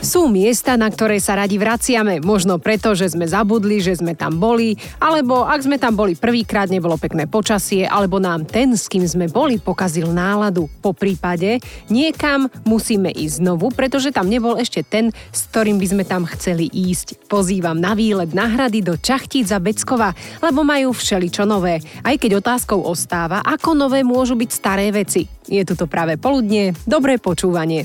Sú 0.00 0.32
miesta, 0.32 0.80
na 0.80 0.88
ktoré 0.88 1.20
sa 1.20 1.36
radi 1.36 1.60
vraciame, 1.60 2.24
možno 2.24 2.56
preto, 2.56 2.96
že 2.96 3.12
sme 3.12 3.28
zabudli, 3.28 3.84
že 3.84 4.00
sme 4.00 4.16
tam 4.16 4.40
boli, 4.40 4.80
alebo 4.96 5.44
ak 5.44 5.60
sme 5.60 5.76
tam 5.76 5.92
boli 5.92 6.16
prvýkrát, 6.16 6.72
nebolo 6.72 6.96
pekné 6.96 7.28
počasie, 7.28 7.84
alebo 7.84 8.16
nám 8.16 8.48
ten, 8.48 8.72
s 8.72 8.88
kým 8.88 9.04
sme 9.04 9.28
boli, 9.28 9.60
pokazil 9.60 10.08
náladu. 10.08 10.72
Po 10.80 10.96
prípade 10.96 11.60
niekam 11.92 12.48
musíme 12.64 13.12
ísť 13.12 13.44
znovu, 13.44 13.68
pretože 13.76 14.08
tam 14.08 14.32
nebol 14.32 14.56
ešte 14.56 14.80
ten, 14.80 15.12
s 15.36 15.44
ktorým 15.52 15.76
by 15.76 15.86
sme 15.92 16.04
tam 16.08 16.24
chceli 16.24 16.72
ísť. 16.72 17.28
Pozývam 17.28 17.76
na 17.76 17.92
výlet 17.92 18.32
na 18.32 18.48
hrady 18.48 18.80
do 18.80 18.96
Čachtíc 18.96 19.52
a 19.52 19.60
Beckova, 19.60 20.16
lebo 20.40 20.64
majú 20.64 20.96
všeličo 20.96 21.44
nové. 21.44 21.84
Aj 22.00 22.16
keď 22.16 22.40
otázkou 22.40 22.88
ostáva, 22.88 23.44
ako 23.44 23.76
nové 23.76 24.00
môžu 24.00 24.32
byť 24.32 24.48
staré 24.48 24.88
veci. 24.96 25.28
Je 25.44 25.60
tu 25.68 25.76
to 25.76 25.84
práve 25.84 26.16
poludne, 26.16 26.72
dobré 26.88 27.20
počúvanie. 27.20 27.84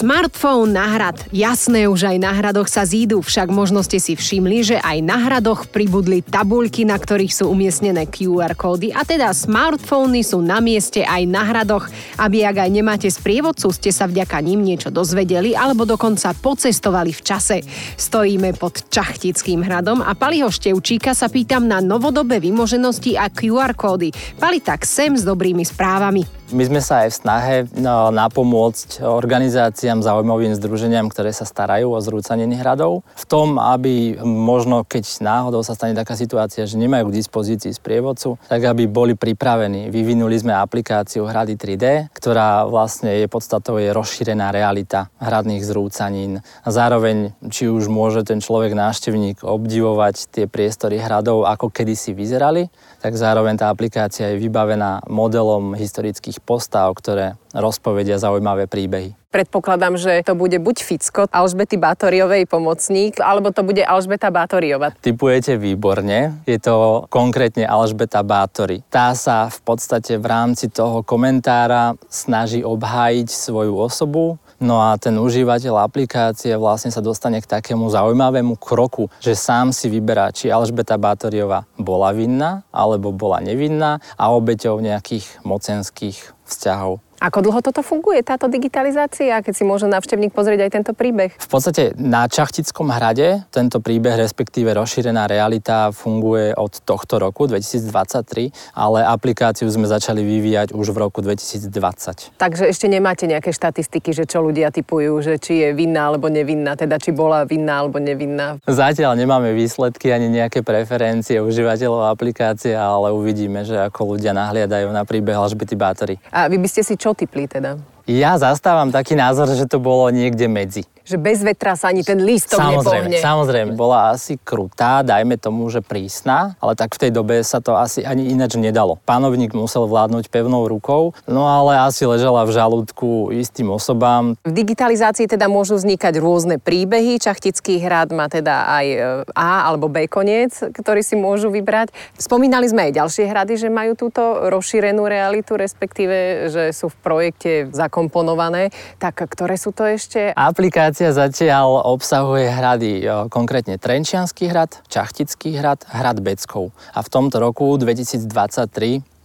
Smartfón 0.00 0.72
na 0.72 0.96
hrad. 0.96 1.28
Jasné, 1.28 1.84
už 1.84 2.08
aj 2.08 2.16
na 2.24 2.32
hradoch 2.32 2.72
sa 2.72 2.88
zídu, 2.88 3.20
však 3.20 3.52
možno 3.52 3.84
ste 3.84 4.00
si 4.00 4.16
všimli, 4.16 4.64
že 4.64 4.76
aj 4.80 4.96
na 5.04 5.28
hradoch 5.28 5.68
pribudli 5.68 6.24
tabuľky, 6.24 6.88
na 6.88 6.96
ktorých 6.96 7.28
sú 7.28 7.52
umiestnené 7.52 8.08
QR 8.08 8.56
kódy 8.56 8.96
a 8.96 9.04
teda 9.04 9.28
smartfóny 9.28 10.24
sú 10.24 10.40
na 10.40 10.56
mieste 10.64 11.04
aj 11.04 11.28
na 11.28 11.44
hradoch, 11.44 11.84
aby 12.16 12.48
ak 12.48 12.64
aj 12.64 12.70
nemáte 12.72 13.08
sprievodcu, 13.12 13.68
ste 13.76 13.92
sa 13.92 14.08
vďaka 14.08 14.40
ním 14.40 14.64
niečo 14.64 14.88
dozvedeli 14.88 15.52
alebo 15.52 15.84
dokonca 15.84 16.32
pocestovali 16.32 17.12
v 17.12 17.20
čase. 17.20 17.60
Stojíme 18.00 18.56
pod 18.56 18.88
Čachtickým 18.88 19.60
hradom 19.60 20.00
a 20.00 20.16
Paliho 20.16 20.48
Števčíka 20.48 21.12
sa 21.12 21.28
pýtam 21.28 21.68
na 21.68 21.84
novodobé 21.84 22.40
vymoženosti 22.40 23.20
a 23.20 23.28
QR 23.28 23.76
kódy. 23.76 24.16
Pali 24.40 24.64
tak 24.64 24.88
sem 24.88 25.12
s 25.12 25.28
dobrými 25.28 25.68
správami. 25.68 26.39
My 26.50 26.66
sme 26.66 26.82
sa 26.82 27.06
aj 27.06 27.14
v 27.14 27.18
snahe 27.22 27.56
no, 27.78 28.10
napomôcť 28.10 29.06
organizáciám, 29.06 30.02
zaujímavým 30.02 30.50
združeniam, 30.58 31.06
ktoré 31.06 31.30
sa 31.30 31.46
starajú 31.46 31.94
o 31.94 32.02
zrúcanenie 32.02 32.58
hradov, 32.58 33.06
v 33.14 33.24
tom, 33.30 33.54
aby 33.62 34.18
možno, 34.26 34.82
keď 34.82 35.22
náhodou 35.22 35.62
sa 35.62 35.78
stane 35.78 35.94
taká 35.94 36.18
situácia, 36.18 36.66
že 36.66 36.74
nemajú 36.74 37.06
k 37.06 37.22
dispozícii 37.22 37.70
sprievodcu, 37.70 38.34
tak 38.50 38.66
aby 38.66 38.90
boli 38.90 39.14
pripravení. 39.14 39.94
Vyvinuli 39.94 40.42
sme 40.42 40.50
aplikáciu 40.50 41.22
Hrady 41.22 41.54
3D, 41.54 42.10
ktorá 42.10 42.66
vlastne 42.66 43.14
je 43.22 43.30
podstatou 43.30 43.78
je 43.78 43.94
rozšírená 43.94 44.50
realita 44.50 45.06
hradných 45.22 45.62
zrúcanín. 45.62 46.42
A 46.66 46.68
zároveň, 46.74 47.30
či 47.46 47.70
už 47.70 47.86
môže 47.86 48.26
ten 48.26 48.42
človek 48.42 48.74
návštevník 48.74 49.46
obdivovať 49.46 50.34
tie 50.34 50.44
priestory 50.50 50.98
hradov, 50.98 51.46
ako 51.46 51.70
kedysi 51.70 52.10
vyzerali, 52.10 52.74
tak 53.00 53.16
zároveň 53.16 53.56
tá 53.56 53.72
aplikácia 53.72 54.30
je 54.30 54.40
vybavená 54.40 55.00
modelom 55.08 55.72
historických 55.72 56.44
postav, 56.44 56.92
ktoré 56.92 57.40
rozpovedia 57.56 58.20
zaujímavé 58.20 58.68
príbehy. 58.68 59.16
Predpokladám, 59.30 59.94
že 59.94 60.26
to 60.26 60.34
bude 60.34 60.58
buď 60.58 60.82
Ficko 60.82 61.22
Alžbety 61.30 61.78
Bátoriovej 61.78 62.50
pomocník, 62.50 63.22
alebo 63.22 63.54
to 63.54 63.62
bude 63.62 63.78
Alžbeta 63.78 64.26
Bátoriova. 64.26 64.90
Typujete 64.98 65.54
výborne. 65.54 66.42
Je 66.50 66.58
to 66.58 67.06
konkrétne 67.06 67.62
Alžbeta 67.62 68.26
Bátori. 68.26 68.82
Tá 68.90 69.14
sa 69.14 69.46
v 69.46 69.58
podstate 69.62 70.18
v 70.18 70.26
rámci 70.26 70.66
toho 70.66 71.06
komentára 71.06 71.94
snaží 72.10 72.66
obhájiť 72.66 73.30
svoju 73.30 73.78
osobu, 73.78 74.34
No 74.60 74.76
a 74.84 74.92
ten 75.00 75.16
užívateľ 75.16 75.80
aplikácie 75.80 76.52
vlastne 76.60 76.92
sa 76.92 77.00
dostane 77.00 77.40
k 77.40 77.48
takému 77.48 77.88
zaujímavému 77.88 78.60
kroku, 78.60 79.08
že 79.16 79.32
sám 79.32 79.72
si 79.72 79.88
vyberá, 79.88 80.28
či 80.36 80.52
Alžbeta 80.52 81.00
Bátoriová 81.00 81.64
bola 81.80 82.12
vinná 82.12 82.60
alebo 82.68 83.08
bola 83.08 83.40
nevinná 83.40 84.04
a 84.20 84.28
obeťou 84.28 84.84
nejakých 84.84 85.40
mocenských 85.48 86.36
vzťahov. 86.44 87.00
Ako 87.20 87.44
dlho 87.44 87.60
toto 87.60 87.84
funguje, 87.84 88.24
táto 88.24 88.48
digitalizácia, 88.48 89.44
keď 89.44 89.52
si 89.52 89.60
môže 89.60 89.84
návštevník 89.84 90.32
pozrieť 90.32 90.64
aj 90.64 90.70
tento 90.72 90.92
príbeh? 90.96 91.36
V 91.36 91.48
podstate 91.52 91.92
na 92.00 92.24
Čachtickom 92.24 92.88
hrade 92.88 93.44
tento 93.52 93.76
príbeh, 93.84 94.16
respektíve 94.16 94.72
rozšírená 94.72 95.28
realita 95.28 95.92
funguje 95.92 96.56
od 96.56 96.80
tohto 96.80 97.20
roku, 97.20 97.44
2023, 97.44 98.72
ale 98.72 99.04
aplikáciu 99.04 99.68
sme 99.68 99.84
začali 99.84 100.24
vyvíjať 100.24 100.72
už 100.72 100.96
v 100.96 100.96
roku 100.96 101.20
2020. 101.20 102.40
Takže 102.40 102.64
ešte 102.72 102.88
nemáte 102.88 103.28
nejaké 103.28 103.52
štatistiky, 103.52 104.16
že 104.16 104.24
čo 104.24 104.40
ľudia 104.40 104.72
typujú, 104.72 105.20
že 105.20 105.36
či 105.36 105.60
je 105.60 105.76
vinná 105.76 106.08
alebo 106.08 106.32
nevinná, 106.32 106.72
teda 106.72 106.96
či 106.96 107.12
bola 107.12 107.44
vinná 107.44 107.84
alebo 107.84 108.00
nevinná? 108.00 108.56
Zatiaľ 108.64 109.20
nemáme 109.20 109.52
výsledky 109.52 110.08
ani 110.08 110.32
nejaké 110.32 110.64
preferencie 110.64 111.36
užívateľov 111.36 112.16
aplikácie, 112.16 112.72
ale 112.72 113.12
uvidíme, 113.12 113.60
že 113.68 113.76
ako 113.76 114.16
ľudia 114.16 114.32
nahliadajú 114.32 114.88
na 114.88 115.04
príbeh 115.04 115.36
Alžbety 115.36 115.76
Bátory. 115.76 116.16
A 116.32 116.48
vy 116.48 116.56
by 116.56 116.64
ste 116.64 116.80
si 116.80 116.96
čo 116.96 117.09
typli 117.12 117.46
teda? 117.46 117.80
Ja 118.10 118.34
zastávam 118.40 118.90
taký 118.90 119.14
názor, 119.14 119.46
že 119.54 119.70
to 119.70 119.78
bolo 119.78 120.10
niekde 120.10 120.50
medzi 120.50 120.82
že 121.10 121.18
bez 121.18 121.42
vetra 121.42 121.74
sa 121.74 121.90
ani 121.90 122.06
ten 122.06 122.22
lístok 122.22 122.62
samozrejme, 122.62 123.10
nepohne. 123.10 123.18
Samozrejme, 123.18 123.70
bola 123.74 124.14
asi 124.14 124.38
krutá, 124.38 125.02
dajme 125.02 125.34
tomu, 125.34 125.66
že 125.66 125.82
prísna, 125.82 126.54
ale 126.62 126.78
tak 126.78 126.94
v 126.94 127.08
tej 127.08 127.10
dobe 127.10 127.42
sa 127.42 127.58
to 127.58 127.74
asi 127.74 128.06
ani 128.06 128.30
ináč 128.30 128.54
nedalo. 128.54 129.02
Pánovník 129.02 129.50
musel 129.50 129.90
vládnuť 129.90 130.30
pevnou 130.30 130.70
rukou, 130.70 131.16
no 131.26 131.50
ale 131.50 131.82
asi 131.82 132.06
ležela 132.06 132.46
v 132.46 132.54
žalúdku 132.54 133.34
istým 133.34 133.72
osobám. 133.72 134.36
V 134.46 134.52
digitalizácii 134.52 135.26
teda 135.26 135.50
môžu 135.50 135.80
vznikať 135.80 136.20
rôzne 136.20 136.56
príbehy. 136.60 137.18
Čachtický 137.18 137.80
hrad 137.80 138.12
má 138.12 138.28
teda 138.28 138.68
aj 138.68 138.86
e, 138.86 138.98
A 139.32 139.66
alebo 139.72 139.88
B 139.88 140.06
koniec, 140.06 140.52
ktorý 140.60 141.00
si 141.00 141.16
môžu 141.16 141.48
vybrať. 141.48 141.90
Spomínali 142.20 142.68
sme 142.68 142.90
aj 142.90 142.92
ďalšie 143.00 143.24
hrady, 143.26 143.54
že 143.56 143.68
majú 143.72 143.96
túto 143.96 144.20
rozšírenú 144.52 145.08
realitu, 145.08 145.56
respektíve, 145.56 146.50
že 146.52 146.70
sú 146.76 146.92
v 146.92 146.96
projekte 147.00 147.52
zakomponované. 147.72 148.68
Tak 149.00 149.24
ktoré 149.32 149.56
sú 149.56 149.72
to 149.72 149.88
ešte? 149.88 150.36
Aplikácie 150.36 150.99
Aplikácia 151.00 151.16
zatiaľ 151.16 151.80
obsahuje 151.96 152.52
hrady, 152.52 153.08
konkrétne 153.32 153.80
Trenčianský 153.80 154.52
hrad, 154.52 154.84
Čachtický 154.84 155.56
hrad, 155.56 155.80
hrad 155.88 156.20
Beckov. 156.20 156.76
A 156.92 157.00
v 157.00 157.08
tomto 157.08 157.40
roku 157.40 157.72
2023 157.80 158.28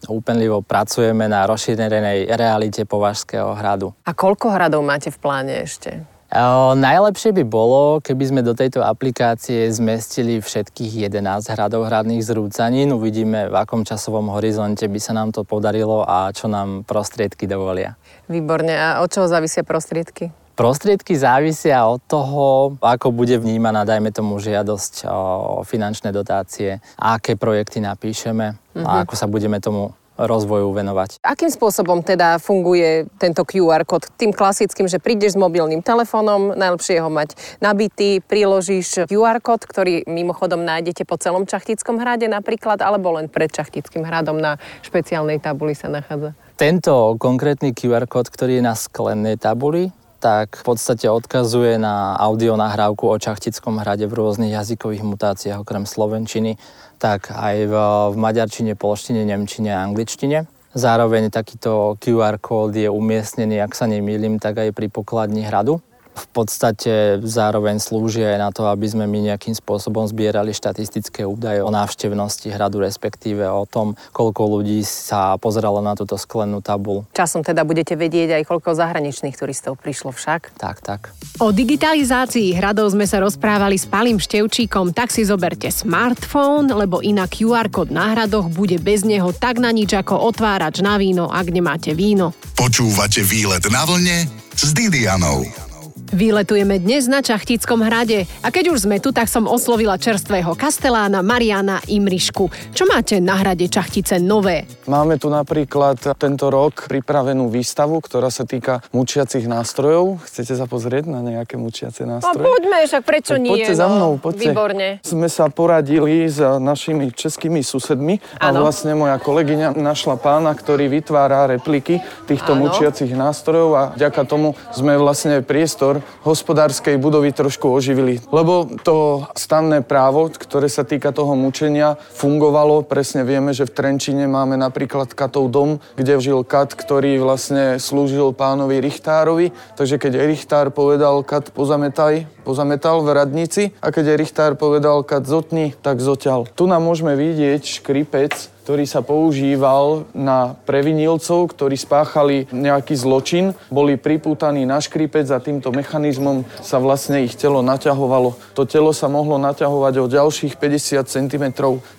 úpenlivo 0.07 0.63
pracujeme 0.63 1.27
na 1.27 1.43
rozšírenej 1.43 2.31
realite 2.31 2.87
Považského 2.87 3.59
hradu. 3.59 3.91
A 4.07 4.15
koľko 4.15 4.55
hradov 4.55 4.87
máte 4.87 5.11
v 5.11 5.19
pláne 5.19 5.51
ešte? 5.67 5.99
O, 6.31 6.79
najlepšie 6.79 7.35
by 7.35 7.43
bolo, 7.43 7.99
keby 7.99 8.23
sme 8.23 8.39
do 8.39 8.55
tejto 8.55 8.79
aplikácie 8.79 9.67
zmestili 9.67 10.39
všetkých 10.39 11.11
11 11.11 11.19
hradov 11.59 11.91
hradných 11.91 12.23
zrúcanín. 12.23 12.95
Uvidíme, 12.95 13.51
v 13.51 13.55
akom 13.59 13.83
časovom 13.83 14.31
horizonte 14.31 14.87
by 14.87 14.99
sa 15.03 15.11
nám 15.11 15.35
to 15.35 15.43
podarilo 15.43 16.07
a 16.07 16.31
čo 16.31 16.47
nám 16.47 16.87
prostriedky 16.87 17.51
dovolia. 17.51 17.99
Výborne. 18.31 18.79
A 18.79 19.03
od 19.03 19.11
čoho 19.11 19.27
závisia 19.27 19.67
prostriedky? 19.67 20.31
Prostriedky 20.55 21.19
závisia 21.19 21.83
od 21.83 21.99
toho, 22.07 22.79
ako 22.79 23.11
bude 23.11 23.35
vnímaná, 23.35 23.83
dajme 23.83 24.15
tomu, 24.15 24.39
žiadosť 24.39 25.03
o 25.03 25.23
finančné 25.67 26.15
dotácie, 26.15 26.79
aké 26.95 27.35
projekty 27.35 27.83
napíšeme 27.83 28.55
mm-hmm. 28.55 28.87
a 28.87 28.91
mhm. 28.95 28.99
ako 29.03 29.13
sa 29.19 29.27
budeme 29.27 29.59
tomu 29.59 29.91
rozvoju 30.15 30.71
venovať. 30.71 31.19
Akým 31.19 31.51
spôsobom 31.51 31.99
teda 31.99 32.39
funguje 32.39 33.03
tento 33.19 33.43
QR 33.43 33.83
kód? 33.83 34.07
Tým 34.15 34.31
klasickým, 34.31 34.87
že 34.87 35.03
prídeš 35.03 35.35
s 35.35 35.39
mobilným 35.39 35.83
telefónom, 35.83 36.55
najlepšie 36.55 37.03
ho 37.03 37.11
mať 37.11 37.35
nabitý, 37.59 38.23
priložíš 38.23 39.11
QR 39.11 39.43
kód, 39.43 39.67
ktorý 39.67 40.07
mimochodom 40.07 40.63
nájdete 40.63 41.03
po 41.03 41.19
celom 41.19 41.43
Čachtickom 41.43 41.99
hrade 41.99 42.31
napríklad, 42.31 42.79
alebo 42.79 43.11
len 43.19 43.27
pred 43.27 43.51
Čachtickým 43.51 44.07
hradom 44.07 44.39
na 44.39 44.55
špeciálnej 44.87 45.43
tabuli 45.43 45.75
sa 45.75 45.91
nachádza? 45.91 46.31
Tento 46.55 47.19
konkrétny 47.19 47.75
QR 47.75 48.07
kód, 48.07 48.31
ktorý 48.31 48.63
je 48.63 48.63
na 48.63 48.75
sklenej 48.79 49.35
tabuli, 49.35 49.91
tak 50.19 50.59
v 50.59 50.63
podstate 50.63 51.07
odkazuje 51.07 51.79
na 51.79 52.13
audio 52.19 52.59
nahrávku 52.59 53.07
o 53.07 53.15
Čachtickom 53.15 53.79
hrade 53.79 54.07
v 54.07 54.17
rôznych 54.17 54.53
jazykových 54.53 55.03
mutáciách, 55.03 55.61
okrem 55.63 55.87
slovenčiny, 55.87 56.59
tak 56.99 57.31
aj 57.31 57.55
v, 57.67 57.73
v 58.11 58.15
maďarčine, 58.19 58.75
polštine, 58.75 59.23
nemčine 59.25 59.71
a 59.73 59.83
angličtine. 59.83 60.45
Zároveň 60.75 61.31
takýto 61.31 61.95
QR 62.03 62.35
kód 62.35 62.75
je 62.75 62.91
umiestnený, 62.91 63.63
ak 63.63 63.71
sa 63.71 63.87
nemýlim, 63.87 64.43
tak 64.43 64.59
aj 64.59 64.75
pri 64.75 64.91
pokladni 64.91 65.47
hradu 65.47 65.79
v 66.15 66.27
podstate 66.31 67.19
zároveň 67.21 67.83
slúži 67.83 68.23
aj 68.23 68.37
na 68.39 68.49
to, 68.55 68.65
aby 68.71 68.87
sme 68.87 69.05
my 69.05 69.35
nejakým 69.35 69.51
spôsobom 69.51 70.07
zbierali 70.07 70.55
štatistické 70.55 71.27
údaje 71.27 71.59
o 71.59 71.69
návštevnosti 71.69 72.47
hradu, 72.49 72.79
respektíve 72.79 73.43
o 73.43 73.67
tom, 73.67 73.99
koľko 74.15 74.59
ľudí 74.59 74.79
sa 74.87 75.35
pozeralo 75.35 75.83
na 75.83 75.93
túto 75.93 76.15
sklenú 76.15 76.63
tabulu. 76.63 77.03
Časom 77.11 77.43
teda 77.43 77.67
budete 77.67 77.99
vedieť 77.99 78.39
aj 78.39 78.43
koľko 78.47 78.79
zahraničných 78.79 79.35
turistov 79.35 79.75
prišlo 79.75 80.15
však? 80.15 80.55
Tak, 80.55 80.77
tak. 80.79 81.11
O 81.43 81.51
digitalizácii 81.51 82.55
hradov 82.55 82.95
sme 82.95 83.03
sa 83.03 83.19
rozprávali 83.19 83.75
s 83.75 83.83
Palým 83.83 84.17
Števčíkom, 84.17 84.95
tak 84.95 85.11
si 85.11 85.27
zoberte 85.27 85.67
smartfón, 85.67 86.71
lebo 86.71 87.03
inak 87.03 87.35
QR 87.35 87.67
kód 87.67 87.91
na 87.91 88.15
hradoch 88.15 88.47
bude 88.47 88.79
bez 88.79 89.03
neho 89.03 89.35
tak 89.35 89.59
na 89.59 89.75
nič 89.75 89.91
ako 89.91 90.15
otvárač 90.31 90.79
na 90.79 90.95
víno, 90.95 91.27
ak 91.27 91.51
nemáte 91.51 91.91
víno. 91.91 92.31
Počúvate 92.55 93.19
výlet 93.19 93.67
na 93.67 93.83
vlne 93.83 94.45
s 94.55 94.71
Didianou. 94.71 95.64
Výletujeme 96.05 96.77
dnes 96.77 97.09
na 97.09 97.25
Čachtickom 97.25 97.81
hrade 97.81 98.29
a 98.45 98.53
keď 98.53 98.69
už 98.69 98.85
sme 98.85 99.01
tu, 99.01 99.09
tak 99.09 99.25
som 99.25 99.49
oslovila 99.49 99.97
čerstvého 99.97 100.53
kastelána 100.53 101.25
Mariana 101.25 101.81
Imrišku. 101.89 102.45
Čo 102.77 102.85
máte 102.85 103.17
na 103.17 103.33
hrade 103.41 103.65
Čachtice 103.65 104.21
nové? 104.21 104.69
Máme 104.85 105.17
tu 105.17 105.33
napríklad 105.33 105.97
tento 106.21 106.53
rok 106.53 106.85
pripravenú 106.85 107.49
výstavu, 107.49 107.97
ktorá 108.05 108.29
sa 108.29 108.45
týka 108.45 108.85
mučiacich 108.93 109.49
nástrojov. 109.49 110.21
Chcete 110.29 110.53
sa 110.53 110.69
pozrieť 110.69 111.09
na 111.09 111.25
nejaké 111.25 111.57
mučiace 111.57 112.05
No 112.05 112.21
nástroje? 112.21 112.53
poďme, 112.53 112.77
však 112.85 113.01
prečo 113.01 113.33
Tak 113.33 113.41
nie? 113.41 113.51
Poďte 113.57 113.73
za 113.73 113.87
mnou, 113.89 114.11
poďte. 114.21 114.49
Výborne. 114.53 114.87
Sme 115.01 115.25
sa 115.25 115.49
poradili 115.49 116.29
s 116.29 116.37
našimi 116.37 117.09
českými 117.17 117.65
susedmi 117.65 118.21
a 118.37 118.53
vlastne 118.53 118.93
moja 118.93 119.17
kolegyňa 119.17 119.73
našla 119.73 120.21
pána, 120.21 120.53
ktorý 120.53 120.85
vytvára 120.85 121.49
repliky 121.49 121.97
týchto 122.29 122.53
Áno. 122.53 122.69
mučiacich 122.69 123.09
nástrojov 123.09 123.69
a 123.73 123.83
vďaka 123.97 124.21
tomu 124.29 124.53
sme 124.69 124.93
vlastne 125.01 125.41
priestor 125.41 125.94
hospodárskej 126.23 126.97
budovy 126.97 127.35
trošku 127.35 127.69
oživili. 127.69 128.23
Lebo 128.33 128.65
to 128.81 129.27
stanné 129.37 129.83
právo, 129.85 130.31
ktoré 130.31 130.71
sa 130.71 130.87
týka 130.87 131.13
toho 131.13 131.37
mučenia, 131.37 131.99
fungovalo. 132.17 132.87
Presne 132.87 133.27
vieme, 133.27 133.51
že 133.53 133.67
v 133.69 133.75
Trenčine 133.75 134.25
máme 134.25 134.57
napríklad 134.57 135.13
Katov 135.13 135.53
dom, 135.53 135.83
kde 135.99 136.17
žil 136.17 136.41
Kat, 136.47 136.73
ktorý 136.73 137.19
vlastne 137.21 137.77
slúžil 137.77 138.33
pánovi 138.33 138.81
Richtárovi. 138.81 139.51
Takže 139.77 140.01
keď 140.01 140.25
Richtár 140.25 140.71
povedal 140.73 141.21
Kat 141.21 141.51
pozametaj, 141.53 142.25
pozametal 142.47 143.05
v 143.05 143.09
radnici 143.13 143.63
a 143.83 143.91
keď 143.93 144.17
Richtár 144.17 144.57
povedal 144.57 145.05
Kat 145.05 145.27
zotni, 145.27 145.77
tak 145.83 146.01
zoťal. 146.01 146.49
Tu 146.53 146.65
nám 146.65 146.81
môžeme 146.81 147.13
vidieť 147.13 147.81
škripec, 147.81 148.54
ktorý 148.65 148.89
sa 148.89 149.05
používal 149.05 150.09
na 150.17 150.57
previnilcov, 150.65 151.53
ktorí 151.53 151.77
spáchali 151.77 152.49
nejaký 152.49 152.97
zločin, 152.97 153.53
boli 153.69 153.93
pripútaní 153.93 154.65
na 154.65 154.81
škripec 154.81 155.29
a 155.29 155.37
týmto 155.37 155.69
mechanizmom 155.69 156.49
sa 156.65 156.81
vlastne 156.81 157.21
ich 157.21 157.37
telo 157.37 157.61
naťahovalo. 157.61 158.33
To 158.57 158.65
telo 158.65 158.89
sa 158.89 159.05
mohlo 159.05 159.37
naťahovať 159.37 159.93
o 160.01 160.09
ďalších 160.09 160.57
50 160.57 161.05
cm, 161.05 161.45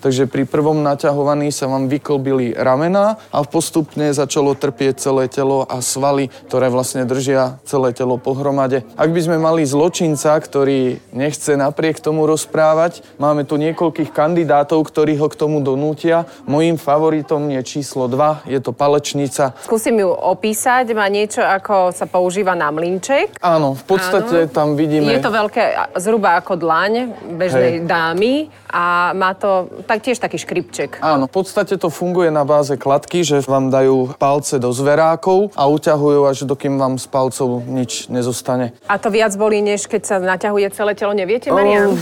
takže 0.03 0.27
pri 0.27 0.43
prvom 0.43 0.83
naťahovaní 0.83 1.55
sa 1.55 1.71
vám 1.71 1.87
vyklbili 1.87 2.51
ramená 2.51 3.15
a 3.31 3.47
postupne 3.47 4.11
začalo 4.11 4.51
trpieť 4.51 4.99
celé 4.99 5.31
telo 5.31 5.63
a 5.63 5.79
svaly, 5.79 6.27
ktoré 6.51 6.67
vlastne 6.67 7.07
držia 7.07 7.63
celé 7.63 7.95
telo 7.95 8.19
pohromade. 8.19 8.83
Ak 8.99 9.15
by 9.15 9.23
sme 9.23 9.39
mali 9.39 9.63
zločinca, 9.63 10.35
ktorý 10.35 10.99
nechce 11.15 11.55
napriek 11.55 12.03
tomu 12.03 12.27
rozprávať, 12.27 13.07
máme 13.15 13.47
tu 13.47 13.55
niekoľkých 13.55 14.11
kandidátov, 14.11 14.83
ktorí 14.83 15.15
ho 15.15 15.31
k 15.31 15.39
tomu 15.39 15.63
donútia. 15.63 16.27
Mojím 16.57 16.81
favoritom 16.81 17.53
je 17.53 17.61
číslo 17.61 18.09
2, 18.09 18.49
je 18.49 18.57
to 18.57 18.73
palečnica. 18.73 19.53
Skúsim 19.61 19.93
ju 20.01 20.09
opísať. 20.09 20.89
Má 20.89 21.05
niečo, 21.05 21.45
ako 21.45 21.93
sa 21.93 22.09
používa 22.09 22.57
na 22.57 22.73
mlinček. 22.73 23.37
Áno, 23.45 23.77
v 23.77 23.83
podstate 23.85 24.49
Áno. 24.49 24.49
tam 24.49 24.67
vidíme... 24.73 25.05
Je 25.05 25.21
to 25.21 25.29
veľké, 25.29 25.93
zhruba 26.01 26.41
ako 26.41 26.57
dlaň 26.57 27.13
bežnej 27.37 27.73
Hej. 27.77 27.85
dámy 27.85 28.49
a 28.77 29.09
má 29.11 29.33
to 29.33 29.65
taktiež 29.83 30.21
taký 30.21 30.37
škripček. 30.37 31.01
Áno, 31.01 31.25
v 31.25 31.33
podstate 31.33 31.73
to 31.75 31.89
funguje 31.89 32.29
na 32.29 32.45
báze 32.45 32.77
kladky, 32.77 33.25
že 33.25 33.41
vám 33.41 33.73
dajú 33.73 34.13
palce 34.15 34.61
do 34.61 34.69
zverákov 34.69 35.49
a 35.57 35.65
uťahujú, 35.65 36.21
až 36.23 36.45
dokým 36.45 36.77
vám 36.77 36.95
z 36.95 37.09
palcov 37.09 37.65
nič 37.65 38.05
nezostane. 38.07 38.77
A 38.85 39.01
to 39.01 39.09
viac 39.09 39.33
bolí, 39.33 39.65
než 39.65 39.89
keď 39.89 40.01
sa 40.03 40.15
naťahuje 40.21 40.69
celé 40.69 40.93
telo, 40.93 41.09
neviete, 41.11 41.49
Marian? 41.49 41.97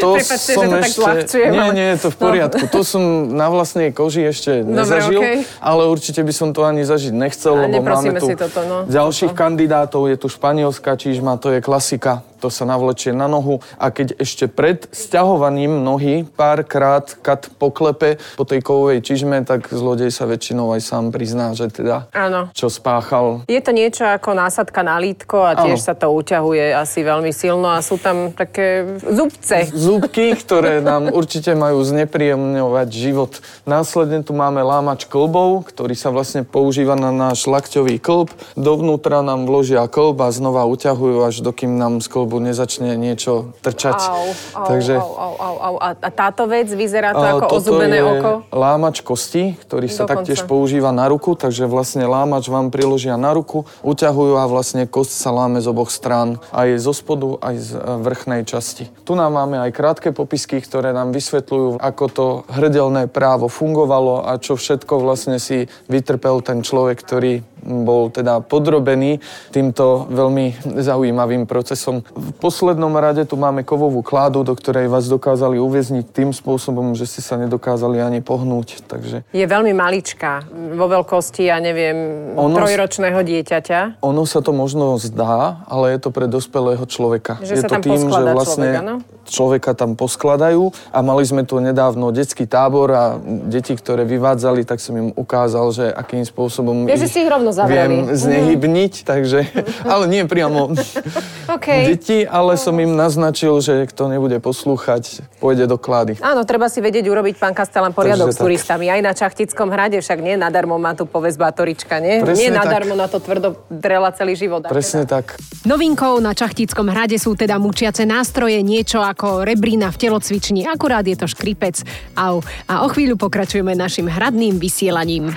To 0.00 0.08
Prepáčte, 0.16 0.52
že 0.54 0.64
to 0.64 0.80
tak 0.80 0.88
zľahčujem, 0.88 1.50
Nie, 1.50 1.60
ale- 1.60 1.74
nie, 1.76 1.86
je 1.92 1.98
to 1.98 2.08
v 2.08 2.16
No. 2.16 2.22
poriadku. 2.24 2.64
To 2.70 2.80
som 2.80 3.02
na 3.28 3.46
vlastnej 3.46 3.90
koži 3.90 4.24
ešte 4.24 4.62
nezažil, 4.62 5.20
okej. 5.20 5.36
ale 5.60 5.82
určite 5.84 6.22
by 6.22 6.32
som 6.32 6.48
to 6.50 6.62
ani 6.62 6.82
zažiť 6.82 7.12
nechcel, 7.12 7.52
A 7.52 7.68
lebo 7.68 7.84
máme 7.84 8.16
tu 8.16 8.26
si 8.26 8.34
toto, 8.34 8.64
no. 8.64 8.88
ďalších 8.88 9.34
kandidátov. 9.34 10.08
Je 10.08 10.16
tu 10.16 10.30
španielská 10.30 10.96
čížma, 10.96 11.36
to 11.36 11.50
je 11.50 11.60
klasika. 11.60 12.24
To 12.42 12.50
sa 12.50 12.66
navlečie 12.66 13.14
na 13.14 13.30
nohu 13.30 13.62
a 13.78 13.94
keď 13.94 14.18
ešte 14.18 14.50
pred 14.50 14.90
sťahovaním 14.90 15.86
nohy 15.86 16.26
párkrát 16.26 17.06
kat 17.22 17.46
poklepe 17.54 18.18
po 18.34 18.42
tej 18.42 18.66
kovovej 18.66 18.98
čižme, 18.98 19.46
tak 19.46 19.70
zlodej 19.70 20.10
sa 20.10 20.26
väčšinou 20.26 20.74
aj 20.74 20.82
sám 20.82 21.14
prizná, 21.14 21.54
že 21.54 21.70
teda 21.70 22.10
Áno. 22.10 22.50
čo 22.50 22.66
spáchal. 22.66 23.46
Je 23.46 23.62
to 23.62 23.70
niečo 23.70 24.02
ako 24.02 24.34
násadka 24.34 24.82
na 24.82 24.98
lítko 24.98 25.46
a 25.46 25.54
tiež 25.54 25.78
Áno. 25.78 25.86
sa 25.86 25.94
to 25.94 26.10
uťahuje 26.10 26.74
asi 26.74 27.06
veľmi 27.06 27.30
silno 27.30 27.70
a 27.70 27.78
sú 27.78 27.94
tam 27.94 28.34
také 28.34 28.98
zubce. 29.06 29.70
Zúbky, 29.70 30.34
ktoré 30.34 30.82
nám 30.82 31.14
určite 31.14 31.54
majú 31.54 31.78
znepríjemňovať 31.86 32.88
život. 32.90 33.38
Následne 33.70 34.26
tu 34.26 34.34
máme 34.34 34.66
lámač 34.66 35.06
klbov, 35.06 35.70
ktorý 35.70 35.94
sa 35.94 36.10
vlastne 36.10 36.42
používa 36.42 36.98
na 36.98 37.14
náš 37.14 37.46
lakťový 37.46 38.02
klb. 38.02 38.34
Dovnútra 38.58 39.22
nám 39.22 39.46
vložia 39.46 39.86
klb 39.86 40.18
a 40.26 40.34
znova 40.34 40.66
uťahujú, 40.66 41.22
až 41.22 41.38
dokým 41.46 41.78
nám 41.78 42.02
z 42.02 42.10
klbu 42.32 42.48
nezačne 42.48 42.96
niečo 42.96 43.52
trčať. 43.60 44.08
Au, 44.08 44.24
au, 44.56 44.64
Takže 44.64 44.96
au, 44.96 45.12
au, 45.12 45.34
au, 45.36 45.56
au. 45.60 45.74
A, 45.76 45.92
táto 46.08 46.48
vec 46.48 46.72
vyzerá 46.72 47.12
to 47.12 47.20
ako 47.20 47.60
ozubené 47.60 48.00
je 48.00 48.08
oko? 48.08 48.32
lámač 48.48 49.04
kosti, 49.04 49.52
ktorý 49.60 49.92
sa 49.92 50.08
Dokonca. 50.08 50.24
taktiež 50.24 50.40
používa 50.48 50.96
na 50.96 51.12
ruku, 51.12 51.36
takže 51.36 51.68
vlastne 51.68 52.08
lámač 52.08 52.48
vám 52.48 52.72
priložia 52.72 53.20
na 53.20 53.36
ruku, 53.36 53.68
uťahujú 53.84 54.40
a 54.40 54.48
vlastne 54.48 54.88
kost 54.88 55.12
sa 55.12 55.28
láme 55.28 55.60
z 55.60 55.68
oboch 55.68 55.92
strán, 55.92 56.40
aj 56.56 56.80
zo 56.80 56.96
spodu, 56.96 57.36
aj 57.44 57.54
z 57.60 57.68
e, 57.76 58.00
vrchnej 58.00 58.48
časti. 58.48 58.88
Tu 59.04 59.12
nám 59.12 59.36
máme 59.36 59.60
aj 59.60 59.76
krátke 59.76 60.08
popisky, 60.16 60.64
ktoré 60.64 60.96
nám 60.96 61.12
vysvetľujú, 61.12 61.84
ako 61.84 62.04
to 62.08 62.26
hrdelné 62.48 63.12
právo 63.12 63.52
fungovalo 63.52 64.24
a 64.24 64.40
čo 64.40 64.56
všetko 64.56 65.04
vlastne 65.04 65.36
si 65.36 65.68
vytrpel 65.92 66.40
ten 66.40 66.64
človek, 66.64 66.96
ktorý 66.96 67.51
bol 67.62 68.10
teda 68.10 68.42
podrobený 68.42 69.22
týmto 69.54 70.06
veľmi 70.10 70.58
zaujímavým 70.82 71.46
procesom. 71.46 72.02
V 72.12 72.30
poslednom 72.36 72.92
rade 72.98 73.22
tu 73.24 73.38
máme 73.38 73.62
kovovú 73.62 74.02
kládu, 74.02 74.42
do 74.42 74.52
ktorej 74.52 74.90
vás 74.90 75.06
dokázali 75.06 75.62
uväzniť 75.62 76.10
tým 76.10 76.30
spôsobom, 76.34 76.92
že 76.98 77.06
ste 77.06 77.22
sa 77.22 77.38
nedokázali 77.38 78.02
ani 78.02 78.20
pohnúť. 78.20 78.82
Takže 78.90 79.22
Je 79.30 79.46
veľmi 79.46 79.72
maličká, 79.72 80.42
vo 80.74 80.86
veľkosti, 80.90 81.46
ja 81.46 81.62
neviem, 81.62 82.34
Ono- 82.34 82.58
trojročného 82.58 83.22
dieťaťa. 83.22 84.02
ono 84.02 84.22
sa 84.26 84.42
to 84.42 84.50
možno 84.50 84.98
zdá, 84.98 85.62
ale 85.70 85.94
je 85.94 85.98
to 86.02 86.10
pre 86.10 86.26
dospelého 86.26 86.82
človeka. 86.84 87.38
Že 87.40 87.54
je 87.54 87.62
to 87.62 87.72
tam 87.78 87.82
poskladá 87.82 88.30
vlastne 88.34 88.68
človek, 88.68 88.82
áno? 88.82 88.94
človeka 89.22 89.70
tam 89.78 89.94
poskladajú 89.94 90.74
a 90.90 90.98
mali 91.00 91.22
sme 91.22 91.46
tu 91.46 91.62
nedávno 91.62 92.10
detský 92.10 92.44
tábor 92.44 92.88
a 92.90 93.04
deti, 93.46 93.72
ktoré 93.78 94.02
vyvádzali, 94.02 94.66
tak 94.66 94.82
som 94.82 94.98
im 94.98 95.08
ukázal, 95.14 95.70
že 95.70 95.84
akým 95.94 96.26
spôsobom 96.26 96.90
Ja, 96.90 96.98
že 96.98 97.06
si 97.06 97.22
ich 97.22 97.30
rovno 97.30 97.51
zavreli. 97.52 98.08
viem 98.08 98.16
znehybniť, 98.16 98.92
takže, 99.04 99.38
ale 99.84 100.04
nie 100.08 100.24
priamo 100.24 100.72
OK. 101.56 101.68
deti, 101.88 102.24
ale 102.24 102.56
som 102.56 102.74
im 102.74 102.92
naznačil, 102.92 103.60
že 103.60 103.86
kto 103.86 104.08
nebude 104.08 104.40
poslúchať, 104.40 105.20
pôjde 105.38 105.68
do 105.68 105.76
klády. 105.76 106.16
Áno, 106.18 106.42
treba 106.42 106.66
si 106.66 106.80
vedieť 106.80 107.04
urobiť, 107.04 107.36
pán 107.36 107.52
Kastelán, 107.52 107.92
poriadok 107.92 108.30
Takže 108.30 108.34
s 108.34 108.38
tak. 108.38 108.44
turistami. 108.44 108.86
Aj 108.88 109.00
na 109.00 109.12
Čachtickom 109.12 109.68
hrade, 109.68 110.00
však 110.00 110.18
nie 110.18 110.34
nadarmo 110.34 110.76
má 110.76 110.96
tu 110.96 111.04
povesť 111.04 111.36
Batorička, 111.36 112.00
nie? 112.00 112.24
Presne 112.24 112.40
nie 112.40 112.50
tak. 112.50 112.58
nadarmo 112.64 112.94
na 112.94 113.06
to 113.06 113.20
tvrdo 113.20 113.60
drela 113.68 114.08
celý 114.10 114.34
život. 114.34 114.64
Presne 114.64 115.04
teda- 115.04 115.10
tak. 115.22 115.36
Novinkou 115.62 116.18
na 116.18 116.32
Čachtickom 116.32 116.88
hrade 116.88 117.20
sú 117.20 117.36
teda 117.36 117.60
mučiace 117.60 118.02
nástroje, 118.02 118.58
niečo 118.60 118.98
ako 118.98 119.44
rebrína 119.44 119.92
v 119.92 120.00
telocvični, 120.00 120.64
akurát 120.64 121.04
je 121.04 121.14
to 121.14 121.28
škripec. 121.28 121.84
Au. 122.16 122.40
A 122.66 122.82
o 122.82 122.88
chvíľu 122.88 123.14
pokračujeme 123.14 123.74
našim 123.74 124.08
hradným 124.08 124.56
vysielaním. 124.56 125.30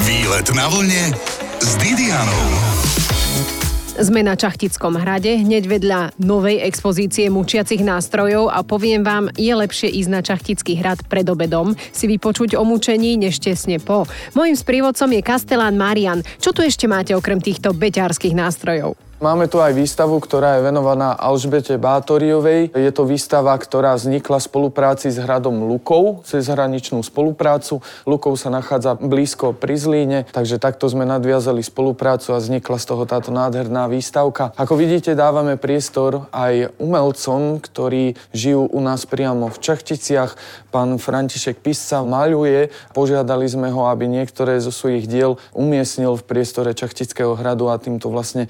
Výlet 0.00 0.46
na 0.54 0.66
vlne 0.66 1.12
s 1.60 1.76
Didianou. 1.76 2.44
Sme 4.00 4.24
na 4.24 4.32
Čachtickom 4.32 4.96
hrade, 4.96 5.44
hneď 5.44 5.68
vedľa 5.68 6.00
novej 6.16 6.64
expozície 6.64 7.28
mučiacich 7.28 7.84
nástrojov 7.84 8.48
a 8.48 8.64
poviem 8.64 9.04
vám, 9.04 9.28
je 9.36 9.52
lepšie 9.52 9.92
ísť 9.92 10.08
na 10.08 10.24
Čachtický 10.24 10.80
hrad 10.80 11.04
pred 11.04 11.28
obedom, 11.28 11.76
si 11.92 12.08
vypočuť 12.08 12.56
o 12.56 12.64
mučení, 12.64 13.20
než 13.20 13.44
tesne 13.44 13.76
po. 13.76 14.08
Mojím 14.32 14.56
sprievodcom 14.56 15.12
je 15.12 15.20
Kastelán 15.20 15.76
Marian. 15.76 16.24
Čo 16.40 16.56
tu 16.56 16.64
ešte 16.64 16.88
máte 16.88 17.12
okrem 17.12 17.44
týchto 17.44 17.76
beťárskych 17.76 18.32
nástrojov? 18.32 19.09
Máme 19.20 19.52
tu 19.52 19.60
aj 19.60 19.76
výstavu, 19.76 20.16
ktorá 20.16 20.56
je 20.56 20.64
venovaná 20.64 21.12
Alžbete 21.12 21.76
Bátoriovej. 21.76 22.72
Je 22.72 22.88
to 22.88 23.04
výstava, 23.04 23.52
ktorá 23.52 23.92
vznikla 23.92 24.40
v 24.40 24.48
spolupráci 24.48 25.12
s 25.12 25.20
hradom 25.20 25.68
Lukov, 25.68 26.24
cez 26.24 26.48
hraničnú 26.48 27.04
spoluprácu. 27.04 27.84
Lukov 28.08 28.40
sa 28.40 28.48
nachádza 28.48 28.96
blízko 28.96 29.52
pri 29.52 29.76
Zlíne, 29.76 30.18
takže 30.32 30.56
takto 30.56 30.88
sme 30.88 31.04
nadviazali 31.04 31.60
spoluprácu 31.60 32.32
a 32.32 32.40
vznikla 32.40 32.80
z 32.80 32.86
toho 32.88 33.04
táto 33.04 33.28
nádherná 33.28 33.92
výstavka. 33.92 34.56
Ako 34.56 34.80
vidíte, 34.80 35.12
dávame 35.12 35.60
priestor 35.60 36.24
aj 36.32 36.72
umelcom, 36.80 37.60
ktorí 37.60 38.16
žijú 38.32 38.72
u 38.72 38.80
nás 38.80 39.04
priamo 39.04 39.52
v 39.52 39.60
Čachticiach. 39.60 40.32
Pán 40.72 40.96
František 40.96 41.60
Pisca 41.60 42.00
maľuje. 42.08 42.72
Požiadali 42.96 43.44
sme 43.44 43.68
ho, 43.68 43.84
aby 43.84 44.08
niektoré 44.08 44.56
zo 44.64 44.72
svojich 44.72 45.04
diel 45.04 45.36
umiestnil 45.52 46.16
v 46.16 46.24
priestore 46.24 46.72
Čachtického 46.72 47.36
hradu 47.36 47.68
a 47.68 47.76
týmto 47.76 48.08
vlastne 48.08 48.48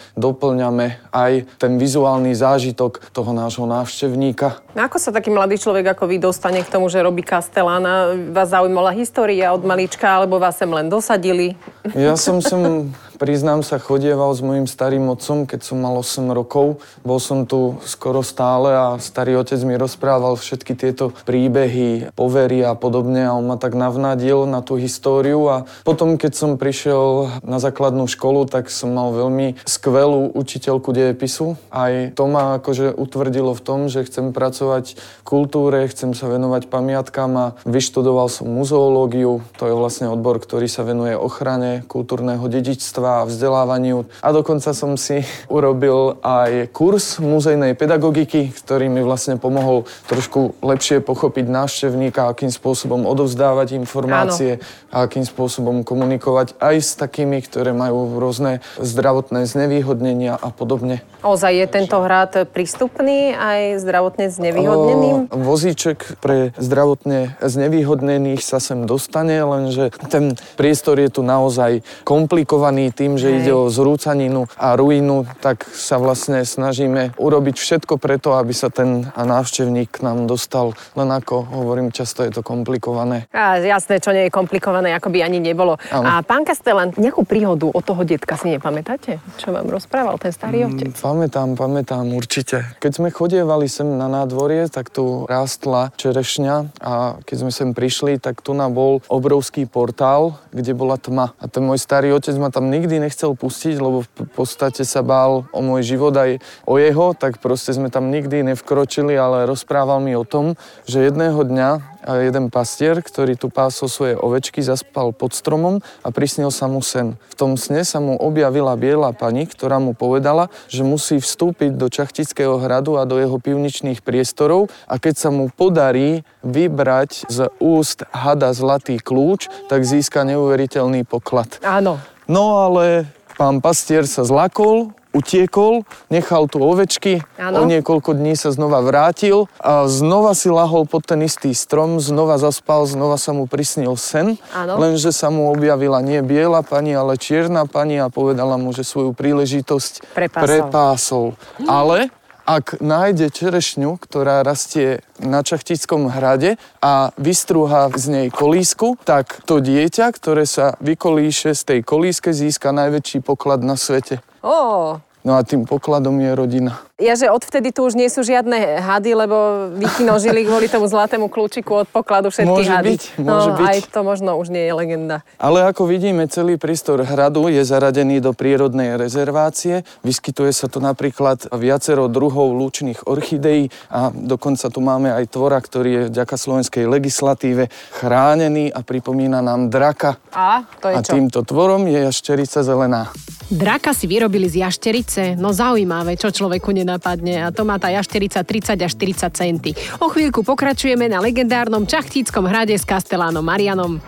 doplňame 0.60 1.00
aj 1.08 1.32
ten 1.56 1.80
vizuálny 1.80 2.36
zážitok 2.36 3.00
toho 3.16 3.32
nášho 3.32 3.64
návštevníka. 3.64 4.60
No 4.76 4.84
Ako 4.84 5.00
sa 5.00 5.08
taký 5.08 5.32
mladý 5.32 5.56
človek 5.56 5.96
ako 5.96 6.04
vy 6.04 6.20
dostane 6.20 6.60
k 6.60 6.68
tomu, 6.68 6.92
že 6.92 7.00
robí 7.00 7.24
Kastelána? 7.24 8.12
Vás 8.28 8.52
zaujímala 8.52 8.92
história 8.92 9.56
od 9.56 9.64
malička, 9.64 10.04
alebo 10.04 10.36
vás 10.36 10.60
sem 10.60 10.68
len 10.68 10.92
dosadili? 10.92 11.56
Ja 11.96 12.12
som 12.20 12.44
sem 12.44 12.92
priznám 13.20 13.60
sa, 13.60 13.76
chodieval 13.76 14.32
s 14.32 14.40
mojim 14.40 14.64
starým 14.64 15.04
otcom, 15.12 15.44
keď 15.44 15.60
som 15.60 15.76
mal 15.76 16.00
8 16.00 16.32
rokov. 16.32 16.80
Bol 17.04 17.20
som 17.20 17.44
tu 17.44 17.76
skoro 17.84 18.24
stále 18.24 18.72
a 18.72 18.96
starý 18.96 19.36
otec 19.36 19.60
mi 19.60 19.76
rozprával 19.76 20.40
všetky 20.40 20.72
tieto 20.72 21.12
príbehy, 21.28 22.16
povery 22.16 22.64
a 22.64 22.72
podobne 22.72 23.28
a 23.28 23.36
on 23.36 23.44
ma 23.44 23.60
tak 23.60 23.76
navnadil 23.76 24.48
na 24.48 24.64
tú 24.64 24.80
históriu 24.80 25.44
a 25.52 25.68
potom, 25.84 26.16
keď 26.16 26.32
som 26.32 26.56
prišiel 26.56 27.28
na 27.44 27.60
základnú 27.60 28.08
školu, 28.08 28.48
tak 28.48 28.72
som 28.72 28.96
mal 28.96 29.12
veľmi 29.12 29.60
skvelú 29.68 30.32
učiteľku 30.32 30.88
dejepisu. 30.96 31.60
Aj 31.68 32.16
to 32.16 32.24
ma 32.24 32.56
akože 32.56 32.96
utvrdilo 32.96 33.52
v 33.52 33.60
tom, 33.60 33.92
že 33.92 34.08
chcem 34.08 34.32
pracovať 34.32 34.96
v 34.96 35.22
kultúre, 35.28 35.84
chcem 35.92 36.16
sa 36.16 36.24
venovať 36.32 36.72
pamiatkám 36.72 37.32
a 37.36 37.46
vyštudoval 37.68 38.32
som 38.32 38.48
muzeológiu. 38.48 39.44
To 39.60 39.68
je 39.68 39.76
vlastne 39.76 40.08
odbor, 40.08 40.40
ktorý 40.40 40.72
sa 40.72 40.88
venuje 40.88 41.12
ochrane 41.12 41.84
kultúrneho 41.84 42.48
dedičstva 42.48 43.09
a 43.10 43.26
vzdelávaniu. 43.26 44.06
A 44.22 44.28
dokonca 44.30 44.70
som 44.70 44.94
si 44.94 45.26
urobil 45.56 46.22
aj 46.22 46.70
kurz 46.70 47.18
muzejnej 47.18 47.74
pedagogiky, 47.74 48.54
ktorý 48.54 48.86
mi 48.86 49.02
vlastne 49.02 49.34
pomohol 49.36 49.88
trošku 50.06 50.60
lepšie 50.62 51.02
pochopiť 51.02 51.46
návštevníka, 51.50 52.30
akým 52.30 52.54
spôsobom 52.54 53.02
odovzdávať 53.08 53.74
informácie 53.74 54.62
Áno. 54.62 54.94
a 54.94 54.96
akým 55.10 55.26
spôsobom 55.26 55.82
komunikovať 55.82 56.54
aj 56.62 56.76
s 56.78 56.90
takými, 56.94 57.42
ktoré 57.42 57.74
majú 57.74 58.20
rôzne 58.20 58.62
zdravotné 58.78 59.48
znevýhodnenia 59.48 60.38
a 60.38 60.48
podobne. 60.54 61.02
Ozaj 61.20 61.52
je 61.52 61.66
tento 61.68 61.98
hrad 62.00 62.48
prístupný 62.48 63.36
aj 63.36 63.84
zdravotne 63.84 64.32
znevýhodneným? 64.32 65.16
O, 65.28 65.36
vozíček 65.44 66.20
pre 66.22 66.56
zdravotne 66.56 67.36
znevýhodnených 67.44 68.40
sa 68.40 68.56
sem 68.56 68.88
dostane, 68.88 69.36
lenže 69.44 69.92
ten 70.08 70.36
priestor 70.56 70.96
je 70.96 71.10
tu 71.12 71.20
naozaj 71.20 71.84
komplikovaný 72.04 72.92
tým, 73.00 73.16
že 73.16 73.32
Hej. 73.32 73.36
ide 73.40 73.52
o 73.56 73.72
zrúcaninu 73.72 74.44
a 74.60 74.76
ruinu, 74.76 75.24
tak 75.40 75.64
sa 75.72 75.96
vlastne 75.96 76.44
snažíme 76.44 77.16
urobiť 77.16 77.56
všetko 77.56 77.96
preto, 77.96 78.36
aby 78.36 78.52
sa 78.52 78.68
ten 78.68 79.08
návštevník 79.16 79.88
k 79.88 80.04
nám 80.04 80.28
dostal. 80.28 80.76
Len 80.92 81.08
ako 81.08 81.48
hovorím, 81.48 81.88
často 81.88 82.20
je 82.20 82.36
to 82.36 82.44
komplikované. 82.44 83.24
A 83.32 83.56
jasné, 83.56 84.04
čo 84.04 84.12
nie 84.12 84.28
je 84.28 84.32
komplikované, 84.32 84.92
ako 84.92 85.08
by 85.08 85.24
ani 85.24 85.40
nebolo. 85.40 85.80
Ano. 85.88 86.04
A 86.04 86.12
pán 86.20 86.44
Kastelan, 86.44 86.92
nejakú 87.00 87.24
príhodu 87.24 87.72
od 87.72 87.80
toho 87.80 88.04
detka 88.04 88.36
si 88.36 88.52
nepamätáte? 88.52 89.16
Čo 89.40 89.56
vám 89.56 89.72
rozprával 89.72 90.20
ten 90.20 90.36
starý 90.36 90.66
mm, 90.66 90.68
otec? 90.68 90.92
Mm, 90.92 91.00
pamätám, 91.00 91.48
pamätám, 91.56 92.04
určite. 92.12 92.68
Keď 92.84 92.92
sme 93.00 93.08
chodievali 93.08 93.64
sem 93.70 93.86
na 93.96 94.12
nádvorie, 94.12 94.68
tak 94.68 94.92
tu 94.92 95.24
rástla 95.24 95.94
čerešňa 95.96 96.84
a 96.84 97.16
keď 97.24 97.36
sme 97.46 97.50
sem 97.54 97.70
prišli, 97.72 98.20
tak 98.20 98.44
tu 98.44 98.52
na 98.52 98.68
bol 98.68 99.00
obrovský 99.08 99.64
portál, 99.64 100.36
kde 100.50 100.76
bola 100.76 100.98
tma. 100.98 101.32
A 101.38 101.46
ten 101.46 101.62
môj 101.62 101.78
starý 101.78 102.10
otec 102.12 102.34
ma 102.34 102.50
tam 102.50 102.68
nikdy 102.68 102.89
nechcel 102.98 103.36
pustiť, 103.38 103.76
lebo 103.78 104.02
v 104.02 104.32
podstate 104.34 104.82
sa 104.82 105.04
bál 105.04 105.46
o 105.54 105.60
môj 105.62 105.84
život 105.84 106.16
aj 106.16 106.42
o 106.66 106.80
jeho, 106.80 107.14
tak 107.14 107.38
proste 107.38 107.76
sme 107.76 107.92
tam 107.92 108.10
nikdy 108.10 108.42
nevkročili, 108.42 109.14
ale 109.14 109.46
rozprával 109.46 110.02
mi 110.02 110.16
o 110.16 110.26
tom, 110.26 110.58
že 110.88 111.06
jedného 111.06 111.44
dňa 111.44 112.00
jeden 112.08 112.48
pastier, 112.48 112.96
ktorý 113.04 113.36
tu 113.36 113.52
pásol 113.52 113.88
svoje 113.92 114.14
ovečky, 114.16 114.64
zaspal 114.64 115.12
pod 115.12 115.36
stromom 115.36 115.84
a 116.00 116.08
prisnil 116.08 116.48
sa 116.48 116.64
mu 116.64 116.80
sen. 116.80 117.20
V 117.28 117.34
tom 117.36 117.60
sne 117.60 117.84
sa 117.84 118.00
mu 118.00 118.16
objavila 118.16 118.72
biela 118.80 119.12
pani, 119.12 119.44
ktorá 119.44 119.76
mu 119.76 119.92
povedala, 119.92 120.48
že 120.72 120.86
musí 120.86 121.20
vstúpiť 121.20 121.76
do 121.76 121.92
Čachtického 121.92 122.56
hradu 122.56 122.96
a 122.96 123.04
do 123.04 123.20
jeho 123.20 123.36
pivničných 123.36 124.00
priestorov 124.00 124.72
a 124.88 124.96
keď 124.96 125.14
sa 125.20 125.28
mu 125.28 125.52
podarí 125.52 126.24
vybrať 126.40 127.28
z 127.28 127.52
úst 127.60 128.06
hada 128.10 128.52
zlatý 128.56 128.96
kľúč, 128.96 129.52
tak 129.68 129.84
získa 129.84 130.24
neuveriteľný 130.24 131.04
poklad. 131.04 131.60
Áno. 131.60 132.00
No 132.30 132.62
ale 132.62 133.10
pán 133.34 133.58
pastier 133.58 134.06
sa 134.06 134.22
zlakol, 134.22 134.94
utiekol, 135.10 135.82
nechal 136.06 136.46
tu 136.46 136.62
ovečky, 136.62 137.26
ano. 137.34 137.62
o 137.62 137.62
niekoľko 137.66 138.14
dní 138.14 138.38
sa 138.38 138.54
znova 138.54 138.78
vrátil 138.86 139.50
a 139.58 139.90
znova 139.90 140.38
si 140.38 140.46
lahol 140.46 140.86
pod 140.86 141.02
ten 141.02 141.26
istý 141.26 141.50
strom, 141.50 141.98
znova 141.98 142.38
zaspal, 142.38 142.86
znova 142.86 143.18
sa 143.18 143.34
mu 143.34 143.50
prisnil 143.50 143.98
sen, 143.98 144.38
ano. 144.54 144.78
lenže 144.78 145.10
sa 145.10 145.26
mu 145.34 145.50
objavila 145.50 145.98
nie 145.98 146.22
biela 146.22 146.62
pani, 146.62 146.94
ale 146.94 147.18
čierna 147.18 147.66
pani 147.66 147.98
a 147.98 148.06
povedala 148.06 148.54
mu, 148.54 148.70
že 148.70 148.86
svoju 148.86 149.10
príležitosť 149.10 150.14
prepásol. 150.14 150.46
prepásol. 150.46 151.26
Ale 151.66 152.14
ak 152.48 152.80
nájde 152.80 153.32
čerešňu, 153.32 154.00
ktorá 154.00 154.44
rastie 154.44 155.04
na 155.20 155.44
Čachtickom 155.44 156.08
hrade 156.08 156.56
a 156.80 157.12
vystrúha 157.20 157.92
z 157.94 158.04
nej 158.08 158.26
kolísku, 158.32 158.96
tak 159.02 159.42
to 159.44 159.60
dieťa, 159.60 160.12
ktoré 160.14 160.44
sa 160.48 160.76
vykolíše 160.80 161.52
z 161.52 161.62
tej 161.62 161.80
kolíske, 161.84 162.32
získa 162.32 162.72
najväčší 162.72 163.20
poklad 163.24 163.64
na 163.64 163.76
svete. 163.76 164.24
Ó, 164.40 165.00
No 165.20 165.36
a 165.36 165.44
tým 165.44 165.68
pokladom 165.68 166.16
je 166.16 166.32
rodina. 166.32 166.80
Ja, 167.00 167.16
že 167.16 167.32
odvtedy 167.32 167.72
tu 167.72 167.88
už 167.88 167.96
nie 167.96 168.12
sú 168.12 168.20
žiadne 168.20 168.76
hady, 168.76 169.16
lebo 169.16 169.72
vykinožili 169.72 170.44
kvôli 170.44 170.68
tomu 170.68 170.84
zlatému 170.84 171.32
kľúčiku 171.32 171.82
od 171.82 171.88
pokladu 171.88 172.28
všetky 172.28 172.60
môže 172.60 172.68
hady. 172.68 172.88
Byť, 172.92 173.02
môže 173.24 173.50
no, 173.50 173.56
byť. 173.56 173.68
Aj 173.72 173.78
to 173.88 174.00
možno 174.04 174.30
už 174.36 174.52
nie 174.52 174.68
je 174.68 174.72
legenda. 174.76 175.16
Ale 175.40 175.64
ako 175.64 175.88
vidíme, 175.88 176.28
celý 176.28 176.60
prístor 176.60 177.00
hradu 177.00 177.48
je 177.48 177.64
zaradený 177.64 178.20
do 178.20 178.36
prírodnej 178.36 179.00
rezervácie. 179.00 179.88
Vyskytuje 180.04 180.52
sa 180.52 180.68
tu 180.68 180.84
napríklad 180.84 181.48
viacero 181.56 182.04
druhov 182.12 182.52
lúčných 182.52 183.08
orchideí 183.08 183.72
a 183.88 184.12
dokonca 184.12 184.68
tu 184.68 184.84
máme 184.84 185.08
aj 185.08 185.24
tvora, 185.32 185.56
ktorý 185.56 185.88
je 185.88 186.02
vďaka 186.12 186.36
slovenskej 186.36 186.84
legislatíve 186.84 187.72
chránený 187.96 188.68
a 188.68 188.84
pripomína 188.84 189.40
nám 189.40 189.72
draka. 189.72 190.20
A 190.36 190.68
to 190.84 190.92
je 190.92 190.94
a 190.94 191.00
čo? 191.00 191.16
týmto 191.16 191.40
tvorom 191.48 191.88
je 191.88 192.04
jašterica 192.04 192.60
zelená. 192.60 193.08
Draka 193.50 193.90
si 193.90 194.06
vyrobili 194.06 194.46
z 194.46 194.62
jašterice? 194.62 195.34
No 195.34 195.50
zaujímavé, 195.50 196.14
čo 196.14 196.30
človeku 196.30 196.70
nenapadne. 196.90 197.46
A 197.46 197.54
to 197.54 197.62
má 197.62 197.78
tá 197.78 197.86
jašterica 197.94 198.42
30 198.42 198.74
až 198.82 198.92
40 198.98 199.30
centy. 199.30 199.70
O 200.02 200.10
chvíľku 200.10 200.42
pokračujeme 200.42 201.06
na 201.06 201.22
legendárnom 201.22 201.86
čachtíckom 201.86 202.50
hrade 202.50 202.74
s 202.74 202.82
Kastelánom 202.82 203.46
Marianom. 203.46 204.02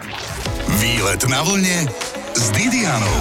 Výlet 0.82 1.22
na 1.30 1.46
vlne 1.46 1.86
s 2.34 2.50
Didianou. 2.50 3.18